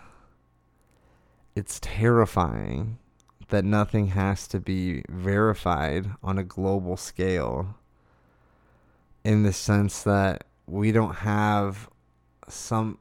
it's 1.54 1.78
terrifying 1.82 2.98
that 3.52 3.64
nothing 3.64 4.08
has 4.08 4.46
to 4.48 4.58
be 4.58 5.02
verified 5.08 6.10
on 6.22 6.38
a 6.38 6.44
global 6.44 6.96
scale 6.96 7.76
in 9.24 9.44
the 9.44 9.52
sense 9.52 10.02
that 10.02 10.44
we 10.66 10.90
don't 10.90 11.16
have 11.16 11.88
some 12.48 12.98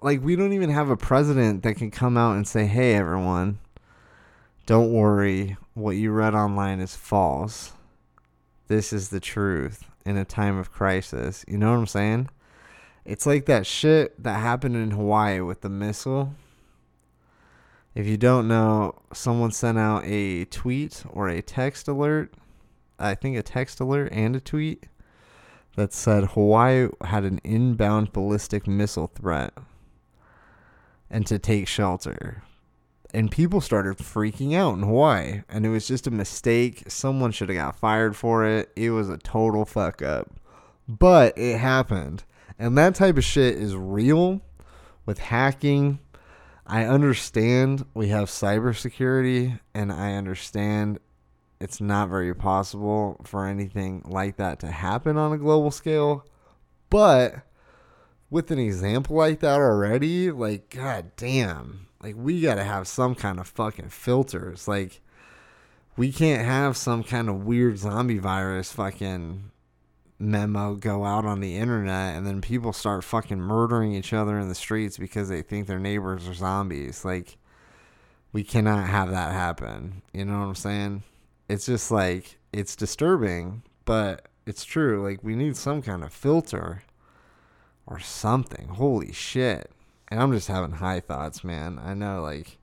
like 0.00 0.22
we 0.22 0.36
don't 0.36 0.52
even 0.52 0.70
have 0.70 0.88
a 0.88 0.96
president 0.96 1.64
that 1.64 1.74
can 1.74 1.90
come 1.90 2.16
out 2.16 2.36
and 2.36 2.46
say 2.46 2.64
hey 2.64 2.94
everyone 2.94 3.58
don't 4.66 4.92
worry 4.92 5.56
what 5.74 5.90
you 5.90 6.12
read 6.12 6.34
online 6.34 6.78
is 6.78 6.94
false 6.94 7.72
this 8.68 8.92
is 8.92 9.08
the 9.08 9.20
truth 9.20 9.84
in 10.04 10.16
a 10.16 10.24
time 10.24 10.58
of 10.58 10.72
crisis. 10.72 11.44
You 11.48 11.58
know 11.58 11.70
what 11.70 11.78
I'm 11.78 11.86
saying? 11.86 12.28
It's 13.04 13.26
like 13.26 13.46
that 13.46 13.66
shit 13.66 14.22
that 14.22 14.40
happened 14.40 14.76
in 14.76 14.92
Hawaii 14.92 15.40
with 15.40 15.60
the 15.60 15.68
missile. 15.68 16.34
If 17.94 18.06
you 18.06 18.16
don't 18.16 18.48
know, 18.48 18.94
someone 19.12 19.52
sent 19.52 19.78
out 19.78 20.02
a 20.04 20.46
tweet 20.46 21.04
or 21.10 21.28
a 21.28 21.42
text 21.42 21.86
alert. 21.86 22.34
I 22.98 23.14
think 23.14 23.36
a 23.36 23.42
text 23.42 23.80
alert 23.80 24.10
and 24.12 24.34
a 24.34 24.40
tweet 24.40 24.84
that 25.76 25.92
said 25.92 26.24
Hawaii 26.24 26.88
had 27.02 27.24
an 27.24 27.40
inbound 27.44 28.12
ballistic 28.12 28.66
missile 28.66 29.08
threat 29.08 29.52
and 31.10 31.26
to 31.26 31.38
take 31.38 31.68
shelter 31.68 32.42
and 33.14 33.30
people 33.30 33.60
started 33.60 33.96
freaking 33.98 34.54
out 34.54 34.74
in 34.74 34.82
Hawaii. 34.82 35.42
And 35.48 35.64
it 35.64 35.68
was 35.68 35.86
just 35.86 36.08
a 36.08 36.10
mistake. 36.10 36.82
Someone 36.88 37.30
should 37.30 37.48
have 37.48 37.56
got 37.56 37.76
fired 37.76 38.16
for 38.16 38.44
it. 38.44 38.70
It 38.74 38.90
was 38.90 39.08
a 39.08 39.16
total 39.16 39.64
fuck 39.64 40.02
up. 40.02 40.32
But 40.88 41.38
it 41.38 41.58
happened. 41.58 42.24
And 42.58 42.76
that 42.76 42.96
type 42.96 43.16
of 43.16 43.24
shit 43.24 43.54
is 43.54 43.76
real 43.76 44.42
with 45.06 45.20
hacking. 45.20 46.00
I 46.66 46.84
understand 46.84 47.84
we 47.94 48.08
have 48.08 48.28
cybersecurity, 48.28 49.60
and 49.74 49.92
I 49.92 50.14
understand 50.14 50.98
it's 51.60 51.80
not 51.80 52.08
very 52.08 52.34
possible 52.34 53.20
for 53.24 53.46
anything 53.46 54.02
like 54.06 54.36
that 54.36 54.60
to 54.60 54.68
happen 54.68 55.16
on 55.16 55.32
a 55.32 55.38
global 55.38 55.70
scale. 55.70 56.26
But 56.90 57.42
with 58.30 58.50
an 58.50 58.58
example 58.58 59.16
like 59.16 59.40
that 59.40 59.60
already, 59.60 60.30
like, 60.30 60.70
god 60.70 61.12
damn 61.16 61.84
like 62.04 62.14
we 62.18 62.42
got 62.42 62.56
to 62.56 62.64
have 62.64 62.86
some 62.86 63.14
kind 63.14 63.40
of 63.40 63.48
fucking 63.48 63.88
filters. 63.88 64.68
Like 64.68 65.00
we 65.96 66.12
can't 66.12 66.44
have 66.44 66.76
some 66.76 67.02
kind 67.02 67.30
of 67.30 67.46
weird 67.46 67.78
zombie 67.78 68.18
virus 68.18 68.72
fucking 68.72 69.50
memo 70.18 70.74
go 70.74 71.04
out 71.04 71.24
on 71.24 71.40
the 71.40 71.56
internet 71.56 72.16
and 72.16 72.26
then 72.26 72.40
people 72.40 72.72
start 72.72 73.04
fucking 73.04 73.40
murdering 73.40 73.92
each 73.92 74.12
other 74.12 74.38
in 74.38 74.48
the 74.48 74.54
streets 74.54 74.96
because 74.96 75.28
they 75.28 75.42
think 75.42 75.66
their 75.66 75.80
neighbors 75.80 76.28
are 76.28 76.34
zombies. 76.34 77.04
Like 77.04 77.36
we 78.32 78.44
cannot 78.44 78.88
have 78.88 79.10
that 79.10 79.32
happen. 79.32 80.02
You 80.12 80.24
know 80.24 80.38
what 80.38 80.46
I'm 80.46 80.54
saying? 80.54 81.02
It's 81.48 81.66
just 81.66 81.90
like 81.90 82.38
it's 82.52 82.76
disturbing, 82.76 83.62
but 83.84 84.28
it's 84.46 84.64
true. 84.64 85.02
Like 85.02 85.22
we 85.22 85.34
need 85.34 85.56
some 85.56 85.82
kind 85.82 86.04
of 86.04 86.12
filter 86.12 86.82
or 87.86 87.98
something. 87.98 88.68
Holy 88.68 89.12
shit 89.12 89.70
and 90.08 90.22
I'm 90.22 90.32
just 90.32 90.48
having 90.48 90.72
high 90.72 91.00
thoughts, 91.00 91.42
man. 91.42 91.80
I 91.82 91.94
know, 91.94 92.22
like, 92.22 92.58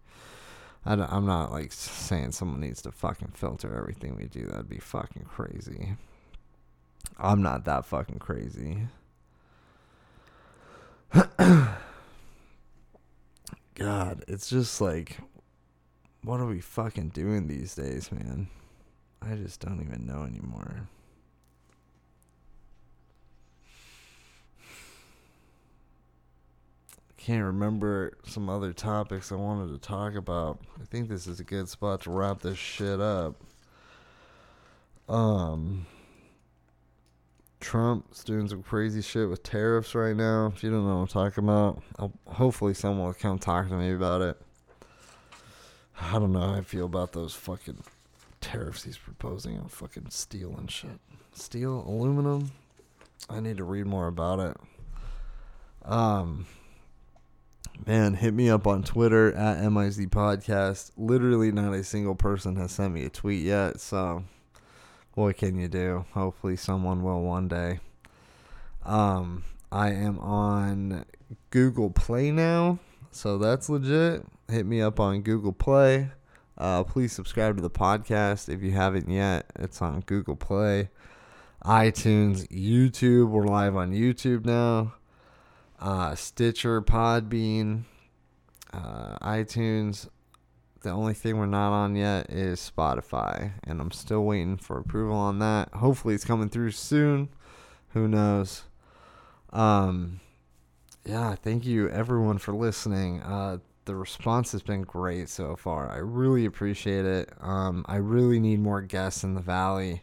I 0.85 0.93
am 0.93 1.25
not 1.25 1.51
like 1.51 1.71
saying 1.71 2.31
someone 2.31 2.61
needs 2.61 2.81
to 2.83 2.91
fucking 2.91 3.33
filter 3.33 3.75
everything 3.75 4.15
we 4.15 4.25
do. 4.25 4.45
That'd 4.45 4.69
be 4.69 4.79
fucking 4.79 5.25
crazy. 5.25 5.97
I'm 7.23 7.43
not 7.43 7.65
that 7.65 7.85
fucking 7.85 8.17
crazy. 8.17 8.87
God, 13.75 14.23
it's 14.27 14.49
just 14.49 14.81
like, 14.81 15.17
what 16.23 16.39
are 16.39 16.47
we 16.47 16.59
fucking 16.61 17.09
doing 17.09 17.47
these 17.47 17.75
days, 17.75 18.11
man? 18.11 18.47
I 19.21 19.35
just 19.35 19.59
don't 19.59 19.83
even 19.83 20.07
know 20.07 20.23
anymore. 20.23 20.87
I 27.07 27.13
can't 27.17 27.43
remember 27.43 28.17
some 28.25 28.49
other 28.49 28.73
topics 28.73 29.31
I 29.31 29.35
wanted 29.35 29.71
to 29.73 29.77
talk 29.77 30.15
about. 30.15 30.59
I 30.81 30.85
think 30.85 31.07
this 31.07 31.27
is 31.27 31.39
a 31.39 31.43
good 31.43 31.69
spot 31.69 32.01
to 32.01 32.09
wrap 32.09 32.41
this 32.41 32.57
shit 32.57 32.99
up. 32.99 33.35
Um, 35.07 35.85
Trump's 37.61 38.23
doing 38.23 38.47
some 38.47 38.63
crazy 38.63 39.01
shit 39.01 39.29
with 39.29 39.43
tariffs 39.43 39.95
right 39.95 40.15
now. 40.15 40.51
If 40.53 40.63
you 40.63 40.71
don't 40.71 40.85
know 40.85 40.95
what 40.95 41.01
I'm 41.01 41.07
talking 41.07 41.43
about, 41.43 41.81
I'll, 41.97 42.11
hopefully 42.27 42.73
someone 42.73 43.07
will 43.07 43.13
come 43.13 43.39
talk 43.39 43.69
to 43.69 43.75
me 43.75 43.93
about 43.93 44.21
it. 44.21 44.41
I 46.01 46.13
don't 46.13 46.33
know 46.33 46.39
how 46.39 46.55
I 46.55 46.61
feel 46.61 46.85
about 46.85 47.13
those 47.13 47.33
fucking 47.33 47.83
tariffs 48.41 48.83
he's 48.83 48.97
proposing 48.97 49.57
on 49.59 49.67
fucking 49.67 50.09
steel 50.09 50.55
and 50.57 50.69
shit. 50.69 50.99
Steel, 51.33 51.85
aluminum. 51.87 52.51
I 53.29 53.39
need 53.39 53.57
to 53.57 53.63
read 53.63 53.85
more 53.85 54.07
about 54.07 54.39
it. 54.39 54.57
Um, 55.85 56.47
man, 57.85 58.15
hit 58.15 58.33
me 58.33 58.49
up 58.49 58.65
on 58.65 58.83
Twitter 58.83 59.33
at 59.33 59.63
MIZ 59.63 60.07
Podcast. 60.07 60.91
Literally, 60.97 61.51
not 61.51 61.73
a 61.73 61.83
single 61.83 62.15
person 62.15 62.55
has 62.55 62.71
sent 62.71 62.93
me 62.93 63.05
a 63.05 63.09
tweet 63.09 63.43
yet. 63.43 63.79
So, 63.79 64.23
what 65.13 65.37
can 65.37 65.57
you 65.57 65.67
do? 65.67 66.05
Hopefully, 66.13 66.55
someone 66.55 67.03
will 67.03 67.21
one 67.21 67.47
day. 67.47 67.79
Um, 68.85 69.43
I 69.71 69.91
am 69.91 70.19
on 70.19 71.05
Google 71.49 71.89
Play 71.89 72.31
now, 72.31 72.79
so 73.11 73.37
that's 73.37 73.69
legit. 73.69 74.25
Hit 74.49 74.65
me 74.65 74.81
up 74.81 74.99
on 74.99 75.21
Google 75.21 75.53
Play. 75.53 76.11
Uh, 76.57 76.83
please 76.83 77.13
subscribe 77.13 77.55
to 77.55 77.61
the 77.61 77.69
podcast 77.69 78.49
if 78.49 78.61
you 78.61 78.71
haven't 78.71 79.09
yet. 79.09 79.45
It's 79.55 79.81
on 79.81 80.01
Google 80.01 80.35
Play, 80.35 80.89
iTunes, 81.63 82.47
YouTube. 82.49 83.29
We're 83.29 83.45
live 83.45 83.75
on 83.75 83.91
YouTube 83.91 84.45
now 84.45 84.93
uh, 85.81 86.15
Stitcher, 86.15 86.81
Podbean, 86.81 87.83
uh, 88.71 89.17
iTunes. 89.19 90.07
The 90.81 90.89
only 90.89 91.13
thing 91.13 91.37
we're 91.37 91.45
not 91.45 91.71
on 91.73 91.95
yet 91.95 92.31
is 92.31 92.71
Spotify, 92.75 93.51
and 93.63 93.79
I'm 93.79 93.91
still 93.91 94.23
waiting 94.23 94.57
for 94.57 94.79
approval 94.79 95.15
on 95.15 95.37
that. 95.37 95.69
Hopefully, 95.73 96.15
it's 96.15 96.25
coming 96.25 96.49
through 96.49 96.71
soon. 96.71 97.29
Who 97.89 98.07
knows? 98.07 98.63
Um, 99.51 100.21
yeah, 101.05 101.35
thank 101.35 101.65
you 101.65 101.87
everyone 101.89 102.39
for 102.39 102.53
listening. 102.53 103.21
Uh, 103.21 103.59
the 103.85 103.95
response 103.95 104.51
has 104.53 104.63
been 104.63 104.81
great 104.81 105.29
so 105.29 105.55
far. 105.55 105.91
I 105.91 105.97
really 105.97 106.45
appreciate 106.45 107.05
it. 107.05 107.29
Um, 107.41 107.85
I 107.87 107.97
really 107.97 108.39
need 108.39 108.59
more 108.59 108.81
guests 108.81 109.23
in 109.23 109.35
the 109.35 109.41
valley. 109.41 110.01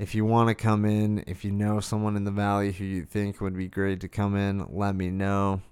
If 0.00 0.16
you 0.16 0.24
want 0.24 0.48
to 0.48 0.54
come 0.56 0.84
in, 0.84 1.22
if 1.28 1.44
you 1.44 1.52
know 1.52 1.78
someone 1.78 2.16
in 2.16 2.24
the 2.24 2.32
valley 2.32 2.72
who 2.72 2.84
you 2.84 3.04
think 3.04 3.40
would 3.40 3.56
be 3.56 3.68
great 3.68 4.00
to 4.00 4.08
come 4.08 4.36
in, 4.36 4.66
let 4.68 4.96
me 4.96 5.10
know. 5.10 5.62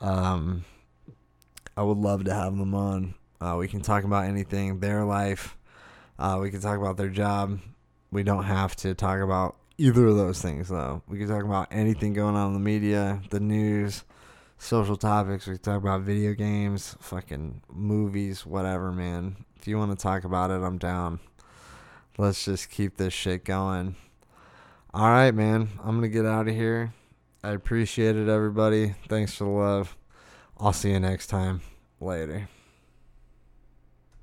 Um, 0.00 0.64
I 1.76 1.82
would 1.82 1.98
love 1.98 2.24
to 2.24 2.34
have 2.34 2.56
them 2.56 2.74
on. 2.74 3.14
Uh, 3.44 3.56
we 3.56 3.68
can 3.68 3.82
talk 3.82 4.04
about 4.04 4.24
anything, 4.24 4.80
their 4.80 5.04
life. 5.04 5.54
Uh, 6.18 6.38
we 6.40 6.50
can 6.50 6.62
talk 6.62 6.78
about 6.78 6.96
their 6.96 7.10
job. 7.10 7.60
We 8.10 8.22
don't 8.22 8.44
have 8.44 8.74
to 8.76 8.94
talk 8.94 9.20
about 9.20 9.56
either 9.76 10.06
of 10.06 10.16
those 10.16 10.40
things, 10.40 10.68
though. 10.68 11.02
We 11.06 11.18
can 11.18 11.28
talk 11.28 11.44
about 11.44 11.68
anything 11.70 12.14
going 12.14 12.36
on 12.36 12.48
in 12.48 12.52
the 12.54 12.60
media, 12.60 13.20
the 13.28 13.40
news, 13.40 14.04
social 14.56 14.96
topics. 14.96 15.46
We 15.46 15.54
can 15.54 15.62
talk 15.62 15.82
about 15.82 16.00
video 16.00 16.32
games, 16.32 16.96
fucking 17.00 17.60
movies, 17.70 18.46
whatever, 18.46 18.90
man. 18.90 19.44
If 19.56 19.68
you 19.68 19.76
want 19.76 19.90
to 19.90 20.02
talk 20.02 20.24
about 20.24 20.50
it, 20.50 20.62
I'm 20.62 20.78
down. 20.78 21.20
Let's 22.16 22.46
just 22.46 22.70
keep 22.70 22.96
this 22.96 23.12
shit 23.12 23.44
going. 23.44 23.96
All 24.94 25.10
right, 25.10 25.34
man. 25.34 25.68
I'm 25.80 26.00
going 26.00 26.02
to 26.02 26.08
get 26.08 26.24
out 26.24 26.48
of 26.48 26.54
here. 26.54 26.94
I 27.42 27.50
appreciate 27.50 28.16
it, 28.16 28.28
everybody. 28.28 28.94
Thanks 29.06 29.34
for 29.34 29.44
the 29.44 29.50
love. 29.50 29.96
I'll 30.58 30.72
see 30.72 30.92
you 30.92 31.00
next 31.00 31.26
time. 31.26 31.60
Later. 32.00 32.48